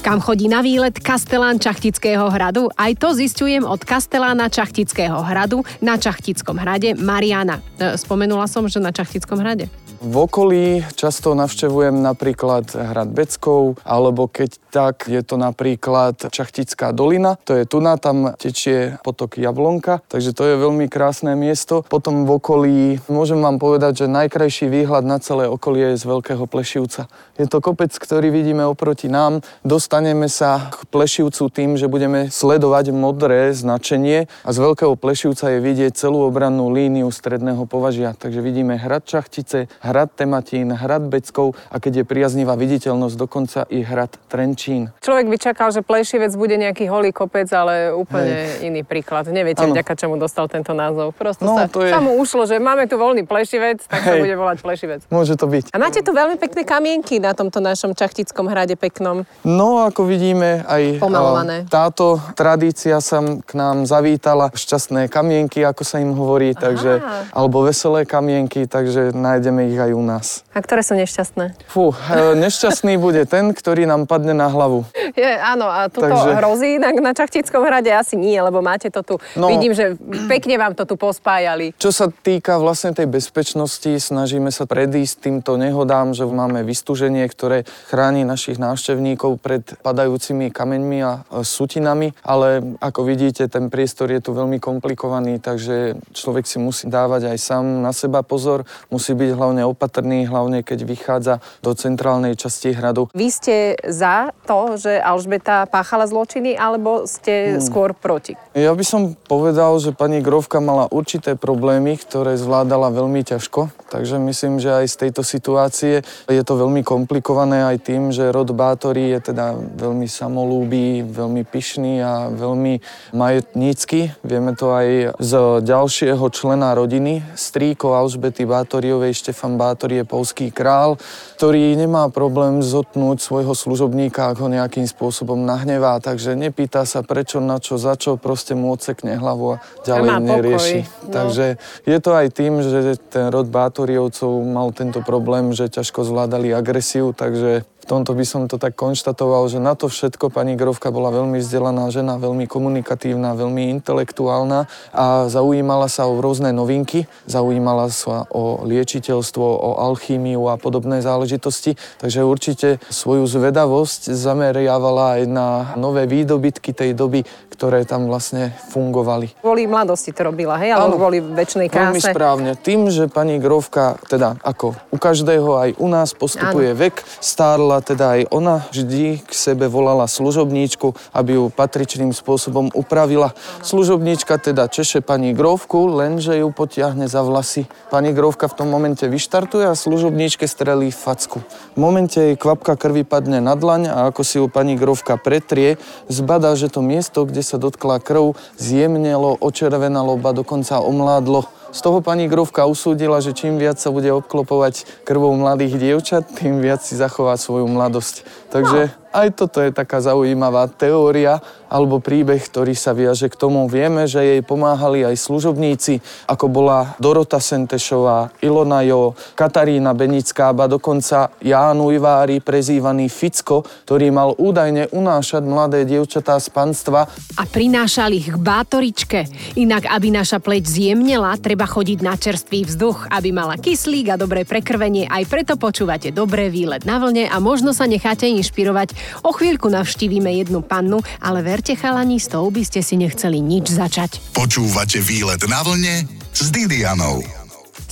Kam 0.00 0.22
chodí 0.22 0.46
na 0.46 0.62
výlet 0.62 1.02
Kastelán 1.02 1.58
Čachtického 1.58 2.30
hradu? 2.30 2.70
Aj 2.78 2.94
to 2.94 3.10
zistujem 3.10 3.66
od 3.66 3.82
Kastelána 3.82 4.46
Čachtického 4.46 5.18
hradu 5.18 5.66
na 5.82 5.98
Čachtickom 5.98 6.62
hrade 6.62 6.94
Mariana. 6.94 7.58
E, 7.74 7.98
spomenula 7.98 8.46
som, 8.46 8.70
že 8.70 8.78
na 8.78 8.94
Čachtickom 8.94 9.42
hrade. 9.42 9.66
V 10.06 10.22
okolí 10.22 10.86
často 10.94 11.34
navštevujem 11.34 11.98
napríklad 11.98 12.70
hrad 12.78 13.10
Beckov, 13.10 13.82
alebo 13.82 14.30
keď 14.30 14.54
tak 14.70 15.10
je 15.10 15.18
to 15.18 15.34
napríklad 15.34 16.30
Čachtická 16.30 16.94
dolina, 16.94 17.34
to 17.42 17.58
je 17.58 17.66
na 17.82 17.98
tam 17.98 18.30
tečie 18.38 19.02
potok 19.02 19.34
Jablonka, 19.34 20.06
takže 20.06 20.30
to 20.30 20.46
je 20.46 20.62
veľmi 20.62 20.86
krásne 20.86 21.34
miesto. 21.34 21.82
Potom 21.90 22.22
v 22.22 22.38
okolí 22.38 22.78
môžem 23.10 23.42
vám 23.42 23.58
povedať, 23.58 24.06
že 24.06 24.14
najkrajší 24.14 24.70
výhľad 24.70 25.02
na 25.02 25.18
celé 25.18 25.50
okolie 25.50 25.98
je 25.98 25.98
z 25.98 26.04
Veľkého 26.06 26.46
Plešivca. 26.46 27.10
Je 27.34 27.50
to 27.50 27.58
kopec, 27.58 27.90
ktorý 27.90 28.30
vidíme 28.30 28.62
oproti 28.62 29.10
nám. 29.10 29.42
Dostaneme 29.66 30.30
sa 30.30 30.70
k 30.70 30.86
Plešivcu 30.86 31.50
tým, 31.50 31.74
že 31.74 31.90
budeme 31.90 32.30
sledovať 32.30 32.94
modré 32.94 33.50
značenie 33.58 34.30
a 34.46 34.50
z 34.54 34.58
Veľkého 34.62 34.94
Plešivca 34.94 35.50
je 35.50 35.58
vidieť 35.58 35.98
celú 35.98 36.22
obrannú 36.22 36.70
líniu 36.70 37.10
stredného 37.10 37.66
považia. 37.66 38.14
Takže 38.14 38.38
vidíme 38.38 38.78
hrad 38.78 39.02
Čachtice, 39.02 39.66
hrad 39.96 40.12
Tematín, 40.12 40.76
hrad 40.76 41.08
Beckov 41.08 41.56
a 41.72 41.80
keď 41.80 41.92
je 41.96 42.04
priaznivá 42.04 42.52
viditeľnosť, 42.52 43.16
dokonca 43.16 43.64
i 43.72 43.80
hrad 43.80 44.12
Trenčín. 44.28 44.92
Človek 45.00 45.24
by 45.32 45.36
čakal, 45.40 45.72
že 45.72 45.80
Plešivec 45.80 46.36
bude 46.36 46.60
nejaký 46.60 46.84
holý 46.84 47.16
kopec, 47.16 47.48
ale 47.56 47.96
úplne 47.96 48.60
Hej. 48.60 48.68
iný 48.68 48.84
príklad. 48.84 49.24
Neviete, 49.32 49.64
ano. 49.64 49.72
vďaka 49.72 49.96
čomu 49.96 50.20
dostal 50.20 50.52
tento 50.52 50.76
názov. 50.76 51.16
Prosto 51.16 51.48
no, 51.48 51.56
sa, 51.56 51.64
to 51.64 51.80
je... 51.80 51.88
sa 51.88 52.04
mu 52.04 52.20
ušlo, 52.20 52.44
že 52.44 52.60
máme 52.60 52.84
tu 52.84 53.00
voľný 53.00 53.24
Plešivec, 53.24 53.88
tak 53.88 54.04
Hej. 54.04 54.04
sa 54.04 54.14
bude 54.20 54.34
volať 54.36 54.56
Plešivec. 54.60 55.00
Môže 55.08 55.40
to 55.40 55.48
byť. 55.48 55.72
A 55.72 55.80
máte 55.80 56.04
tu 56.04 56.12
veľmi 56.12 56.36
pekné 56.36 56.68
kamienky 56.68 57.16
na 57.16 57.32
tomto 57.32 57.64
našom 57.64 57.96
čachtickom 57.96 58.52
hrade 58.52 58.76
peknom. 58.76 59.24
No, 59.48 59.80
ako 59.80 60.04
vidíme, 60.04 60.60
aj 60.68 61.00
Pomalované. 61.00 61.64
táto 61.72 62.20
tradícia 62.36 63.00
sa 63.00 63.24
k 63.24 63.52
nám 63.56 63.88
zavítala. 63.88 64.52
Šťastné 64.52 65.08
kamienky, 65.08 65.64
ako 65.64 65.88
sa 65.88 66.04
im 66.04 66.12
hovorí, 66.12 66.52
takže, 66.52 67.00
alebo 67.32 67.64
veselé 67.64 68.04
kamienky, 68.04 68.68
takže 68.68 69.16
nájdeme 69.16 69.72
ich 69.72 69.75
ich 69.75 69.75
aj 69.78 69.92
u 69.92 70.02
nás. 70.02 70.26
A 70.52 70.60
ktoré 70.60 70.82
sú 70.82 70.96
nešťastné? 70.96 71.68
Fú, 71.68 71.92
e, 71.92 72.36
nešťastný 72.36 72.96
bude 72.96 73.22
ten, 73.28 73.52
ktorý 73.52 73.84
nám 73.84 74.08
padne 74.08 74.32
na 74.32 74.48
hlavu. 74.48 74.88
Je, 75.16 75.32
áno, 75.38 75.68
a 75.68 75.88
tuto 75.92 76.12
Takže... 76.12 76.30
hrozí 76.40 76.70
na, 76.76 76.92
na 76.92 77.12
Čachtickom 77.16 77.64
hrade 77.64 77.88
asi 77.92 78.16
nie, 78.16 78.36
lebo 78.36 78.60
máte 78.60 78.92
to 78.92 79.00
tu. 79.02 79.14
No, 79.36 79.48
Vidím, 79.48 79.72
že 79.72 79.96
pekne 80.28 80.60
vám 80.60 80.72
to 80.76 80.84
tu 80.84 80.94
pospájali. 80.96 81.72
Čo 81.76 81.90
sa 81.92 82.06
týka 82.08 82.60
vlastne 82.60 82.92
tej 82.92 83.08
bezpečnosti, 83.08 83.88
snažíme 84.00 84.48
sa 84.52 84.68
predísť 84.68 85.28
týmto 85.28 85.56
nehodám, 85.60 86.12
že 86.12 86.28
máme 86.28 86.62
vystúženie, 86.62 87.24
ktoré 87.28 87.64
chráni 87.88 88.22
našich 88.22 88.60
návštevníkov 88.60 89.42
pred 89.42 89.62
padajúcimi 89.82 90.48
kameňmi 90.54 90.98
a 91.02 91.12
sutinami, 91.42 92.14
ale 92.22 92.78
ako 92.80 93.00
vidíte, 93.02 93.48
ten 93.50 93.68
priestor 93.68 94.12
je 94.12 94.20
tu 94.22 94.32
veľmi 94.32 94.62
komplikovaný, 94.62 95.42
takže 95.42 95.98
človek 96.14 96.44
si 96.46 96.62
musí 96.62 96.86
dávať 96.86 97.34
aj 97.34 97.38
sám 97.40 97.64
na 97.82 97.90
seba 97.90 98.22
pozor, 98.22 98.64
musí 98.88 99.12
byť 99.12 99.30
hlavne 99.34 99.65
opatrný, 99.66 100.24
hlavne 100.30 100.62
keď 100.62 100.78
vychádza 100.86 101.34
do 101.60 101.74
centrálnej 101.74 102.38
časti 102.38 102.72
hradu. 102.72 103.10
Vy 103.12 103.28
ste 103.34 103.56
za 103.84 104.30
to, 104.46 104.78
že 104.78 104.96
Alžbeta 105.02 105.66
páchala 105.66 106.06
zločiny, 106.06 106.54
alebo 106.54 107.04
ste 107.10 107.58
hmm. 107.58 107.62
skôr 107.62 107.90
proti? 107.92 108.38
Ja 108.54 108.72
by 108.72 108.84
som 108.86 109.18
povedal, 109.26 109.76
že 109.82 109.92
pani 109.92 110.22
Grovka 110.22 110.62
mala 110.62 110.86
určité 110.88 111.34
problémy, 111.34 111.98
ktoré 111.98 112.38
zvládala 112.38 112.94
veľmi 112.94 113.26
ťažko, 113.26 113.74
takže 113.90 114.22
myslím, 114.22 114.62
že 114.62 114.70
aj 114.70 114.86
z 114.86 114.96
tejto 115.06 115.22
situácie 115.26 115.94
je 116.30 116.42
to 116.46 116.54
veľmi 116.54 116.86
komplikované 116.86 117.66
aj 117.66 117.82
tým, 117.82 118.14
že 118.14 118.30
rod 118.30 118.54
Bátory 118.54 119.10
je 119.18 119.34
teda 119.34 119.58
veľmi 119.58 120.06
samolúbý, 120.06 121.02
veľmi 121.02 121.42
pyšný 121.42 122.00
a 122.00 122.30
veľmi 122.30 122.78
majetnícky. 123.12 124.14
Vieme 124.22 124.54
to 124.54 124.70
aj 124.70 125.18
z 125.18 125.32
ďalšieho 125.66 126.24
člena 126.30 126.72
rodiny, 126.76 127.24
strýko 127.34 127.96
Alžbety 127.96 128.46
Bátoriovej, 128.46 129.16
Štefan 129.16 129.55
Bátori 129.56 130.00
je 130.00 130.04
polský 130.08 130.48
král, 130.54 131.00
ktorý 131.36 131.76
nemá 131.76 132.08
problém 132.08 132.64
zotnúť 132.64 133.20
svojho 133.20 133.52
služobníka, 133.52 134.32
ak 134.32 134.40
ho 134.40 134.48
nejakým 134.48 134.88
spôsobom 134.88 135.42
nahnevá, 135.42 136.00
takže 136.00 136.36
nepýta 136.36 136.84
sa 136.88 137.04
prečo, 137.04 137.42
na 137.42 137.60
čo, 137.60 137.76
za 137.76 137.96
čo, 137.96 138.16
proste 138.16 138.56
mu 138.56 138.72
odsekne 138.72 139.16
hlavu 139.16 139.56
a 139.56 139.62
ďalej 139.84 140.10
nerieši. 140.22 140.80
No. 140.80 141.12
Takže 141.12 141.44
je 141.84 141.98
to 142.00 142.10
aj 142.12 142.26
tým, 142.32 142.60
že 142.64 143.00
ten 143.12 143.28
rod 143.28 143.48
Bátoriovcov 143.52 144.30
mal 144.44 144.72
tento 144.72 145.00
problém, 145.04 145.52
že 145.52 145.72
ťažko 145.72 146.04
zvládali 146.04 146.52
agresiu, 146.52 147.12
takže 147.16 147.68
tomto 147.86 148.12
by 148.18 148.24
som 148.26 148.50
to 148.50 148.58
tak 148.58 148.74
konštatoval, 148.74 149.46
že 149.46 149.62
na 149.62 149.78
to 149.78 149.86
všetko 149.86 150.34
pani 150.34 150.58
Grovka 150.58 150.90
bola 150.90 151.14
veľmi 151.14 151.38
vzdelaná 151.38 151.86
žena, 151.94 152.18
veľmi 152.18 152.50
komunikatívna, 152.50 153.38
veľmi 153.38 153.70
intelektuálna 153.78 154.66
a 154.90 155.30
zaujímala 155.30 155.86
sa 155.86 156.10
o 156.10 156.18
rôzne 156.18 156.50
novinky, 156.50 157.06
zaujímala 157.30 157.86
sa 157.94 158.26
o 158.34 158.66
liečiteľstvo, 158.66 159.46
o 159.46 159.70
alchímiu 159.78 160.50
a 160.50 160.58
podobné 160.58 160.98
záležitosti, 160.98 161.78
takže 162.02 162.26
určite 162.26 162.68
svoju 162.90 163.24
zvedavosť 163.30 164.10
zameriavala 164.10 165.22
aj 165.22 165.22
na 165.30 165.48
nové 165.78 166.10
výdobytky 166.10 166.74
tej 166.74 166.98
doby, 166.98 167.22
ktoré 167.56 167.88
tam 167.88 168.10
vlastne 168.10 168.52
fungovali. 168.68 169.40
Kvôli 169.40 169.64
mladosti 169.64 170.12
to 170.12 170.28
robila, 170.28 170.60
hej? 170.60 170.76
Alebo 170.76 171.00
kvôli 171.00 171.24
väčšnej 171.24 171.72
kráse? 171.72 171.88
Veľmi 171.88 172.02
správne. 172.04 172.50
Tým, 172.60 172.92
že 172.92 173.08
pani 173.08 173.40
Grovka, 173.40 173.96
teda 174.10 174.36
ako 174.44 174.76
u 174.92 174.98
každého 175.00 175.50
aj 175.56 175.70
u 175.80 175.88
nás 175.88 176.12
postupuje 176.12 176.76
ano. 176.76 176.80
vek, 176.84 177.00
stárla 177.22 177.75
teda 177.80 178.20
aj 178.20 178.22
ona 178.30 178.62
vždy 178.70 179.24
k 179.24 179.32
sebe 179.32 179.66
volala 179.66 180.04
služobníčku, 180.04 180.94
aby 181.12 181.40
ju 181.40 181.44
patričným 181.48 182.12
spôsobom 182.12 182.70
upravila. 182.76 183.32
Služobníčka 183.64 184.38
teda 184.38 184.68
češe 184.68 185.00
pani 185.00 185.32
Grovku, 185.32 185.88
lenže 185.88 186.36
ju 186.36 186.48
potiahne 186.52 187.08
za 187.08 187.24
vlasy. 187.24 187.66
Pani 187.88 188.12
Grovka 188.12 188.46
v 188.46 188.56
tom 188.60 188.68
momente 188.68 189.08
vyštartuje 189.08 189.66
a 189.66 189.74
služobníčke 189.74 190.44
strelí 190.44 190.92
facku. 190.92 191.40
V 191.74 191.78
momente 191.80 192.20
jej 192.20 192.36
kvapka 192.36 192.76
krvi 192.76 193.02
padne 193.02 193.40
na 193.40 193.56
dlaň 193.56 193.88
a 193.88 193.98
ako 194.12 194.22
si 194.22 194.36
ju 194.38 194.46
pani 194.46 194.76
Grovka 194.76 195.16
pretrie, 195.16 195.80
zbadá, 196.12 196.52
že 196.54 196.68
to 196.68 196.84
miesto, 196.84 197.24
kde 197.24 197.40
sa 197.40 197.56
dotkla 197.56 197.98
krv, 197.98 198.36
zjemnelo, 198.60 199.40
očervenalo, 199.40 200.20
ba 200.20 200.36
dokonca 200.36 200.84
omládlo. 200.84 201.55
Z 201.76 201.84
toho 201.84 202.00
pani 202.00 202.24
Grovka 202.24 202.64
usúdila, 202.64 203.20
že 203.20 203.36
čím 203.36 203.60
viac 203.60 203.76
sa 203.76 203.92
bude 203.92 204.08
obklopovať 204.08 205.04
krvou 205.04 205.36
mladých 205.36 205.76
dievčat, 205.76 206.24
tým 206.40 206.64
viac 206.64 206.80
si 206.80 206.96
zachová 206.96 207.36
svoju 207.36 207.68
mladosť. 207.68 208.24
Takže 208.46 208.94
aj 209.16 209.28
toto 209.32 209.64
je 209.64 209.72
taká 209.72 210.04
zaujímavá 210.04 210.68
teória 210.68 211.40
alebo 211.66 211.98
príbeh, 211.98 212.38
ktorý 212.38 212.76
sa 212.76 212.92
viaže 212.92 213.26
k 213.32 213.34
tomu. 213.34 213.66
Vieme, 213.66 214.06
že 214.06 214.22
jej 214.22 214.42
pomáhali 214.44 215.02
aj 215.02 215.18
služobníci, 215.18 215.98
ako 216.30 216.46
bola 216.46 216.94
Dorota 217.00 217.42
Sentešová, 217.42 218.30
Ilona 218.44 218.86
Jo, 218.86 219.16
Katarína 219.34 219.96
Benická, 219.96 220.54
ba 220.54 220.70
dokonca 220.70 221.32
Ján 221.42 221.80
Ujvári, 221.82 222.38
prezývaný 222.38 223.10
Ficko, 223.10 223.66
ktorý 223.88 224.14
mal 224.14 224.36
údajne 224.38 224.92
unášať 224.94 225.42
mladé 225.42 225.82
dievčatá 225.88 226.38
z 226.38 226.52
panstva. 226.52 227.10
A 227.40 227.42
prinášal 227.48 228.14
ich 228.14 228.30
k 228.30 228.38
bátoričke. 228.38 229.26
Inak, 229.58 229.90
aby 229.90 230.14
naša 230.14 230.38
pleť 230.38 230.70
zjemnela, 230.70 231.34
treba 231.40 231.66
chodiť 231.66 231.98
na 232.04 232.14
čerstvý 232.14 232.68
vzduch, 232.68 233.10
aby 233.10 233.34
mala 233.34 233.58
kyslík 233.58 234.14
a 234.14 234.20
dobré 234.20 234.46
prekrvenie. 234.46 235.10
Aj 235.10 235.24
preto 235.26 235.58
počúvate 235.58 236.14
dobré 236.14 236.46
výlet 236.46 236.86
na 236.86 237.02
vlne 237.02 237.26
a 237.26 237.42
možno 237.42 237.74
sa 237.74 237.90
necháte 237.90 238.30
inšpirovať 238.40 238.92
O 239.24 239.32
chvíľku 239.32 239.72
navštívime 239.72 240.36
jednu 240.42 240.60
pannu, 240.60 241.00
ale 241.22 241.40
verte 241.40 241.72
chalani, 241.78 242.20
s 242.20 242.28
tou 242.28 242.48
by 242.52 242.62
ste 242.66 242.84
si 242.84 242.98
nechceli 243.00 243.40
nič 243.40 243.72
začať. 243.72 244.20
Počúvate 244.36 245.00
výlet 245.00 245.40
na 245.48 245.62
vlne 245.64 246.04
s 246.34 246.52
Didianou. 246.52 247.45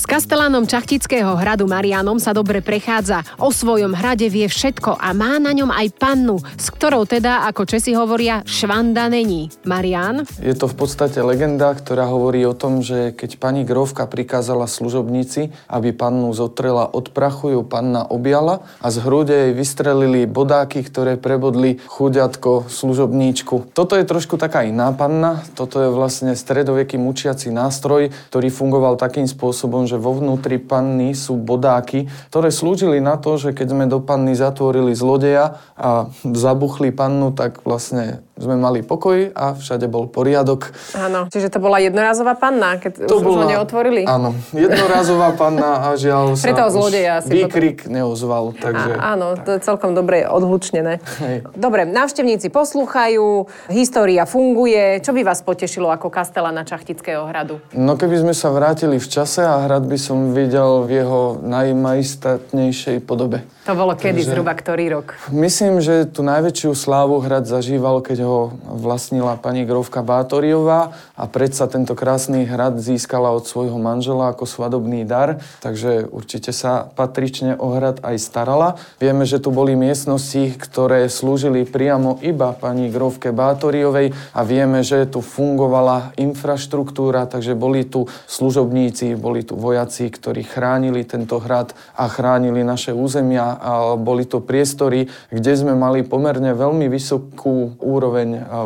S 0.05 0.12
kastelánom 0.21 0.69
Čachtického 0.69 1.33
hradu 1.33 1.64
Marianom 1.64 2.21
sa 2.21 2.37
dobre 2.37 2.61
prechádza. 2.61 3.25
O 3.40 3.49
svojom 3.49 3.97
hrade 3.97 4.29
vie 4.29 4.45
všetko 4.45 5.01
a 5.01 5.17
má 5.17 5.40
na 5.40 5.57
ňom 5.57 5.73
aj 5.73 5.97
pannu, 5.97 6.45
s 6.61 6.69
ktorou 6.69 7.09
teda, 7.09 7.49
ako 7.49 7.64
Česi 7.64 7.97
hovoria, 7.97 8.45
švanda 8.45 9.09
není. 9.09 9.49
Marian? 9.64 10.29
Je 10.45 10.53
to 10.53 10.69
v 10.69 10.77
podstate 10.77 11.17
legenda, 11.25 11.73
ktorá 11.73 12.05
hovorí 12.05 12.45
o 12.45 12.53
tom, 12.53 12.85
že 12.85 13.17
keď 13.17 13.40
pani 13.40 13.64
Grovka 13.64 14.05
prikázala 14.05 14.69
služobníci, 14.69 15.57
aby 15.73 15.97
pannu 15.97 16.37
zotrela 16.37 16.85
od 16.85 17.09
prachu, 17.09 17.57
ju 17.57 17.64
panna 17.64 18.05
objala 18.05 18.61
a 18.85 18.93
z 18.93 19.01
hrude 19.01 19.33
jej 19.33 19.53
vystrelili 19.57 20.29
bodáky, 20.29 20.85
ktoré 20.85 21.17
prebodli 21.17 21.81
chuďatko 21.81 22.69
služobníčku. 22.69 23.73
Toto 23.73 23.97
je 23.97 24.05
trošku 24.05 24.37
taká 24.37 24.69
iná 24.69 24.93
panna. 24.93 25.40
Toto 25.57 25.81
je 25.81 25.88
vlastne 25.88 26.37
stredoveký 26.37 27.01
mučiaci 27.01 27.49
nástroj, 27.49 28.12
ktorý 28.29 28.53
fungoval 28.53 29.01
takým 29.01 29.25
spôsobom, 29.25 29.88
že 29.88 29.93
že 29.94 30.02
vo 30.02 30.18
vnútri 30.18 30.59
panny 30.59 31.14
sú 31.14 31.38
bodáky, 31.38 32.11
ktoré 32.35 32.50
slúžili 32.50 32.98
na 32.98 33.14
to, 33.14 33.38
že 33.38 33.54
keď 33.54 33.66
sme 33.70 33.85
do 33.87 34.02
panny 34.02 34.35
zatvorili 34.35 34.90
zlodeja 34.90 35.62
a 35.78 36.11
zabuchli 36.26 36.90
pannu, 36.90 37.30
tak 37.30 37.62
vlastne 37.62 38.26
sme 38.35 38.59
mali 38.59 38.83
pokoj 38.83 39.31
a 39.31 39.55
všade 39.55 39.87
bol 39.87 40.11
poriadok. 40.11 40.75
Áno, 40.99 41.31
čiže 41.31 41.55
to 41.55 41.62
bola 41.62 41.79
jednorazová 41.79 42.35
panna, 42.35 42.83
keď 42.83 43.07
to 43.07 43.14
už, 43.18 43.23
bola, 43.23 43.47
ho 43.47 43.51
neotvorili? 43.55 44.03
Áno, 44.11 44.35
jednorazová 44.51 45.38
panna 45.38 45.87
a 45.87 45.88
žiaľ 45.94 46.35
sa 46.38 46.51
Pre 46.51 46.55
zlodeja 46.75 47.23
asi 47.23 47.31
výkrik 47.31 47.87
potom... 47.87 47.94
neozval. 47.94 48.44
Takže... 48.59 48.90
A, 48.99 49.14
áno, 49.14 49.38
to 49.38 49.55
je 49.55 49.61
celkom 49.62 49.94
dobre 49.94 50.27
odhlučnené. 50.27 50.99
Hej. 51.23 51.47
Dobre, 51.55 51.87
návštevníci 51.87 52.51
poslúchajú, 52.51 53.47
história 53.70 54.27
funguje. 54.27 54.99
Čo 54.99 55.14
by 55.14 55.23
vás 55.23 55.38
potešilo 55.47 55.94
ako 55.94 56.11
na 56.51 56.66
Čachtického 56.66 57.31
hradu? 57.31 57.62
No 57.70 57.94
keby 57.94 58.27
sme 58.27 58.35
sa 58.35 58.51
vrátili 58.51 58.99
v 58.99 59.07
čase 59.07 59.47
a 59.47 59.62
hrad 59.62 59.87
by 59.87 59.99
som 59.99 60.35
videl 60.35 60.83
v 60.90 61.03
jeho 61.03 61.38
najmajistatnejšej 61.38 62.99
podobe. 63.07 63.47
To 63.64 63.73
bolo 63.73 63.97
kedy 63.97 64.20
Takže, 64.20 64.29
zhruba, 64.29 64.53
ktorý 64.53 64.85
rok? 65.01 65.16
Myslím, 65.33 65.81
že 65.81 66.05
tú 66.05 66.20
najväčšiu 66.20 66.77
slávu 66.77 67.25
hrad 67.25 67.49
zažíval, 67.49 68.05
keď 68.05 68.23
ho 68.24 68.56
vlastnila 68.64 69.37
pani 69.37 69.68
Grovka 69.68 70.00
Bátoriová 70.00 70.96
a 71.14 71.24
predsa 71.28 71.68
tento 71.68 71.92
krásny 71.92 72.48
hrad 72.48 72.80
získala 72.80 73.30
od 73.37 73.44
svojho 73.44 73.76
manžela 73.76 74.32
ako 74.32 74.48
svadobný 74.48 75.04
dar, 75.04 75.44
takže 75.60 76.08
určite 76.08 76.56
sa 76.56 76.88
patrične 76.88 77.60
o 77.60 77.76
hrad 77.76 78.00
aj 78.00 78.16
starala. 78.16 78.80
Vieme, 78.96 79.28
že 79.28 79.37
tu 79.37 79.52
boli 79.52 79.76
miestnosti, 79.76 80.56
ktoré 80.56 81.12
slúžili 81.12 81.68
priamo 81.68 82.16
iba 82.24 82.56
pani 82.56 82.88
Grovke 82.88 83.28
Bátoriovej 83.37 84.16
a 84.32 84.40
vieme, 84.42 84.80
že 84.80 85.04
tu 85.04 85.20
fungovala 85.20 86.16
infraštruktúra, 86.16 87.28
takže 87.28 87.52
boli 87.52 87.84
tu 87.84 88.08
služobníci, 88.08 89.12
boli 89.20 89.44
tu 89.44 89.60
vojaci, 89.60 90.08
ktorí 90.08 90.40
chránili 90.48 91.04
tento 91.04 91.37
hrad 91.37 91.76
a 92.00 92.08
chránili 92.08 92.64
naše 92.64 92.96
územia 92.96 93.60
a 93.60 93.98
boli 94.00 94.24
to 94.24 94.40
priestory, 94.40 95.12
kde 95.28 95.52
sme 95.52 95.76
mali 95.76 96.00
pomerne 96.06 96.56
veľmi 96.56 96.88
vysokú 96.88 97.76
úroveň 97.82 98.13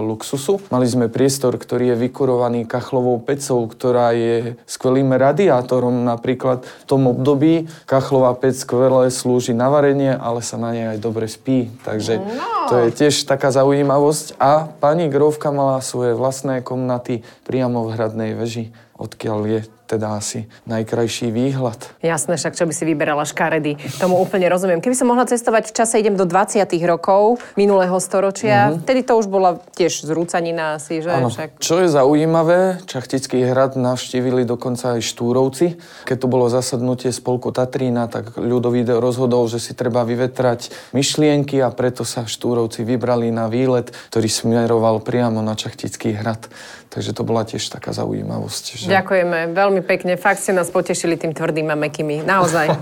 luxusu. 0.05 0.61
Mali 0.69 0.85
sme 0.85 1.09
priestor, 1.09 1.57
ktorý 1.57 1.97
je 1.97 2.01
vykurovaný 2.09 2.69
kachlovou 2.69 3.17
pecou, 3.25 3.65
ktorá 3.65 4.13
je 4.13 4.61
skvelým 4.69 5.17
radiátorom. 5.17 6.05
Napríklad 6.05 6.69
v 6.69 6.85
tom 6.85 7.09
období 7.09 7.73
kachlová 7.89 8.37
pec 8.37 8.61
skvelé 8.61 9.09
slúži 9.09 9.57
na 9.57 9.73
varenie, 9.73 10.13
ale 10.13 10.45
sa 10.45 10.61
na 10.61 10.77
nej 10.77 10.87
aj 10.93 10.99
dobre 11.01 11.25
spí. 11.25 11.73
Takže 11.89 12.21
no. 12.21 12.69
to 12.69 12.75
je 12.85 12.89
tiež 12.93 13.25
taká 13.25 13.49
zaujímavosť. 13.49 14.37
A 14.37 14.69
pani 14.69 15.09
Grovka 15.09 15.49
mala 15.49 15.81
svoje 15.81 16.13
vlastné 16.13 16.61
komnaty 16.61 17.25
priamo 17.49 17.89
v 17.89 17.97
hradnej 17.97 18.37
veži, 18.37 18.75
odkiaľ 19.01 19.41
je 19.49 19.61
teda 19.89 20.21
asi 20.21 20.45
najkrajší 20.69 21.33
výhľad. 21.33 21.81
Jasné, 22.05 22.37
však 22.37 22.53
čo 22.53 22.69
by 22.69 22.75
si 22.77 22.85
vyberala 22.85 23.25
škaredy. 23.25 23.81
Tomu 23.97 24.21
úplne 24.21 24.45
rozumiem. 24.53 24.85
Keby 24.85 24.93
som 24.93 25.09
mohla 25.09 25.25
cestovať 25.25 25.73
v 25.73 25.77
čase, 25.81 25.97
idem 25.97 26.13
do 26.15 26.29
20. 26.29 26.69
rokov 26.85 27.41
minulého 27.57 27.97
storočia. 27.97 28.69
Mm-hmm. 28.69 28.85
Vtedy 28.85 29.01
to 29.09 29.13
už 29.17 29.27
bola 29.33 29.57
tiež 29.73 30.05
zrúcanina 30.05 30.77
asi, 30.77 31.01
že? 31.01 31.09
Ano. 31.09 31.33
Však... 31.33 31.57
Čo 31.57 31.81
je 31.81 31.89
zaujímavé, 31.89 32.85
Čachtický 32.85 33.41
hrad 33.49 33.81
navštívili 33.81 34.45
dokonca 34.45 35.01
aj 35.01 35.01
Štúrovci. 35.01 35.81
Keď 36.05 36.17
to 36.21 36.29
bolo 36.29 36.53
zasadnutie 36.53 37.09
spolku 37.09 37.49
Tatrína, 37.49 38.13
tak 38.13 38.37
ľudový 38.37 38.85
rozhodol, 38.85 39.49
že 39.49 39.59
si 39.59 39.73
treba 39.73 40.05
vyvetrať 40.05 40.93
myšlienky 40.93 41.65
a 41.65 41.73
preto 41.73 42.05
sa 42.05 42.29
Štúrovci 42.29 42.85
vybrali 42.85 43.33
na 43.33 43.49
výlet, 43.49 43.89
ktorý 44.13 44.29
smeroval 44.29 45.01
priamo 45.01 45.41
na 45.41 45.57
Čachtický 45.57 46.13
hrad. 46.13 46.51
Takže 46.89 47.13
to 47.13 47.23
bola 47.23 47.45
tiež 47.45 47.61
taká 47.69 47.93
zaujímavosť. 47.93 48.81
Že... 48.81 48.87
Ďakujeme, 48.89 49.53
veľmi 49.53 49.78
veľmi 49.79 49.87
pekne. 49.87 50.19
Fakt 50.19 50.43
ste 50.43 50.51
nás 50.51 50.71
potešili 50.75 51.15
tým 51.15 51.31
tvrdým 51.31 51.71
a 51.71 51.79
mekými. 51.79 52.27
Naozaj. 52.27 52.75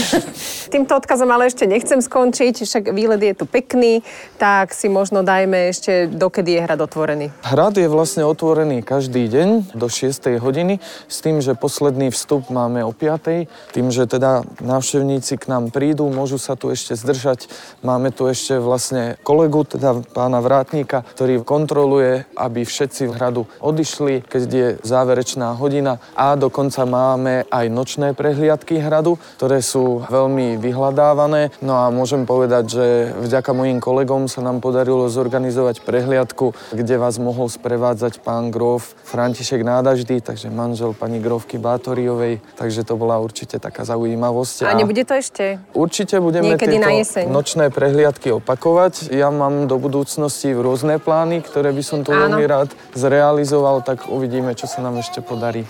Týmto 0.72 0.96
odkazom 0.96 1.28
ale 1.28 1.52
ešte 1.52 1.68
nechcem 1.68 2.00
skončiť, 2.00 2.64
však 2.64 2.94
výlet 2.96 3.20
je 3.20 3.34
tu 3.36 3.44
pekný, 3.44 4.00
tak 4.40 4.72
si 4.72 4.88
možno 4.88 5.20
dajme 5.20 5.68
ešte, 5.68 6.08
dokedy 6.08 6.56
je 6.56 6.60
hrad 6.64 6.80
otvorený. 6.80 7.26
Hrad 7.44 7.76
je 7.76 7.90
vlastne 7.90 8.24
otvorený 8.24 8.80
každý 8.80 9.28
deň 9.28 9.76
do 9.76 9.86
6. 9.90 10.40
hodiny, 10.40 10.80
s 11.10 11.18
tým, 11.20 11.44
že 11.44 11.58
posledný 11.58 12.14
vstup 12.14 12.48
máme 12.48 12.86
o 12.86 12.94
5. 12.94 13.74
Tým, 13.74 13.86
že 13.90 14.06
teda 14.06 14.46
návštevníci 14.62 15.36
k 15.36 15.44
nám 15.50 15.74
prídu, 15.74 16.08
môžu 16.08 16.38
sa 16.38 16.54
tu 16.56 16.70
ešte 16.70 16.94
zdržať. 16.96 17.50
Máme 17.82 18.14
tu 18.14 18.30
ešte 18.30 18.56
vlastne 18.62 19.18
kolegu, 19.26 19.66
teda 19.66 20.00
pána 20.14 20.40
Vrátnika, 20.40 21.02
ktorý 21.02 21.42
kontroluje, 21.42 22.24
aby 22.38 22.62
všetci 22.62 23.10
v 23.10 23.14
hradu 23.18 23.42
odišli, 23.58 24.22
keď 24.22 24.42
je 24.46 24.68
záverečná 24.86 25.58
hodina 25.58 25.98
a 26.14 26.29
dokonca 26.36 26.82
máme 26.84 27.46
aj 27.48 27.66
nočné 27.70 28.12
prehliadky 28.12 28.82
hradu, 28.82 29.16
ktoré 29.38 29.62
sú 29.62 30.04
veľmi 30.06 30.58
vyhľadávané. 30.58 31.54
No 31.62 31.80
a 31.80 31.88
môžem 31.88 32.28
povedať, 32.28 32.64
že 32.70 32.86
vďaka 33.14 33.50
mojim 33.54 33.78
kolegom 33.78 34.26
sa 34.26 34.42
nám 34.44 34.58
podarilo 34.58 35.08
zorganizovať 35.08 35.82
prehliadku, 35.82 36.52
kde 36.74 36.94
vás 37.00 37.16
mohol 37.16 37.48
sprevádzať 37.48 38.22
pán 38.22 38.54
Grof 38.54 38.94
František 39.06 39.64
Nádaždy, 39.64 40.20
takže 40.20 40.52
manžel 40.52 40.92
pani 40.94 41.18
Grofky 41.18 41.56
Bátoriovej, 41.56 42.42
takže 42.54 42.86
to 42.86 42.94
bola 42.94 43.18
určite 43.18 43.58
taká 43.58 43.82
zaujímavosť. 43.86 44.66
A, 44.66 44.72
a 44.72 44.78
nebude 44.78 45.02
to 45.02 45.14
ešte? 45.16 45.58
Určite 45.72 46.20
budeme 46.20 46.54
Niekedy 46.54 46.76
tieto 46.78 47.30
nočné 47.30 47.70
prehliadky 47.70 48.34
opakovať. 48.36 49.12
Ja 49.14 49.32
mám 49.32 49.66
do 49.66 49.76
budúcnosti 49.80 50.52
rôzne 50.54 51.00
plány, 51.00 51.42
ktoré 51.42 51.72
by 51.74 51.82
som 51.82 52.00
tu 52.06 52.12
veľmi 52.12 52.44
rád 52.46 52.70
zrealizoval, 52.92 53.82
tak 53.82 54.06
uvidíme, 54.08 54.52
čo 54.54 54.68
sa 54.68 54.84
nám 54.84 55.00
ešte 55.00 55.24
podarí. 55.24 55.64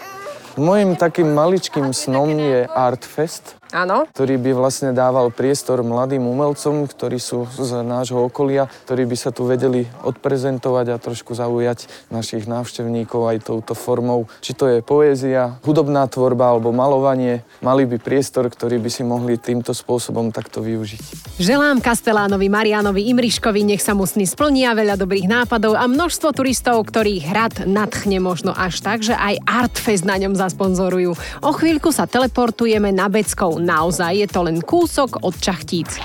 Mojím 0.56 0.96
takým 0.96 1.34
maličkým 1.34 1.94
snom 1.94 2.38
je 2.38 2.66
Art 2.66 3.04
Fest, 3.04 3.60
Áno. 3.70 4.02
ktorý 4.11 4.35
by 4.42 4.50
vlastne 4.59 4.90
dával 4.90 5.30
priestor 5.30 5.87
mladým 5.87 6.26
umelcom, 6.26 6.90
ktorí 6.90 7.22
sú 7.22 7.46
z 7.54 7.87
nášho 7.87 8.26
okolia, 8.26 8.66
ktorí 8.90 9.06
by 9.06 9.16
sa 9.16 9.30
tu 9.30 9.46
vedeli 9.46 9.87
odprezentovať 10.02 10.87
a 10.90 10.98
trošku 10.98 11.38
zaujať 11.38 11.87
našich 12.11 12.50
návštevníkov 12.50 13.30
aj 13.30 13.38
touto 13.46 13.78
formou. 13.78 14.26
Či 14.42 14.59
to 14.59 14.66
je 14.66 14.83
poézia, 14.83 15.54
hudobná 15.62 16.11
tvorba 16.11 16.50
alebo 16.50 16.74
malovanie, 16.74 17.46
mali 17.62 17.87
by 17.87 18.02
priestor, 18.02 18.50
ktorý 18.50 18.83
by 18.83 18.90
si 18.90 19.06
mohli 19.06 19.38
týmto 19.38 19.70
spôsobom 19.70 20.35
takto 20.35 20.59
využiť. 20.59 21.38
Želám 21.38 21.78
Kastelánovi, 21.78 22.50
Marianovi, 22.50 23.06
Imriškovi, 23.14 23.62
nech 23.62 23.83
sa 23.85 23.94
mu 23.94 24.02
sny 24.02 24.26
splnia 24.26 24.74
veľa 24.74 24.98
dobrých 24.98 25.30
nápadov 25.30 25.78
a 25.78 25.87
množstvo 25.87 26.35
turistov, 26.35 26.83
ktorých 26.90 27.22
hrad 27.30 27.54
nadchne 27.70 28.18
možno 28.18 28.50
až 28.50 28.83
tak, 28.83 29.06
že 29.06 29.14
aj 29.14 29.38
Artfest 29.46 30.02
na 30.02 30.18
ňom 30.18 30.35
zasponzorujú. 30.35 31.14
O 31.46 31.50
chvíľku 31.54 31.94
sa 31.94 32.11
teleportujeme 32.11 32.90
na 32.90 33.06
Beckov 33.06 33.60
naozaj 33.62 34.25
je 34.25 34.29
to 34.29 34.40
len 34.44 34.59
kúsok 34.64 35.23
od 35.23 35.37
čachtíc. 35.37 36.01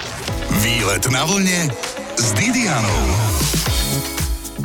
Výlet 0.61 1.07
na 1.11 1.23
vlne 1.25 1.71
s 2.19 2.27
Didianou. 2.35 3.03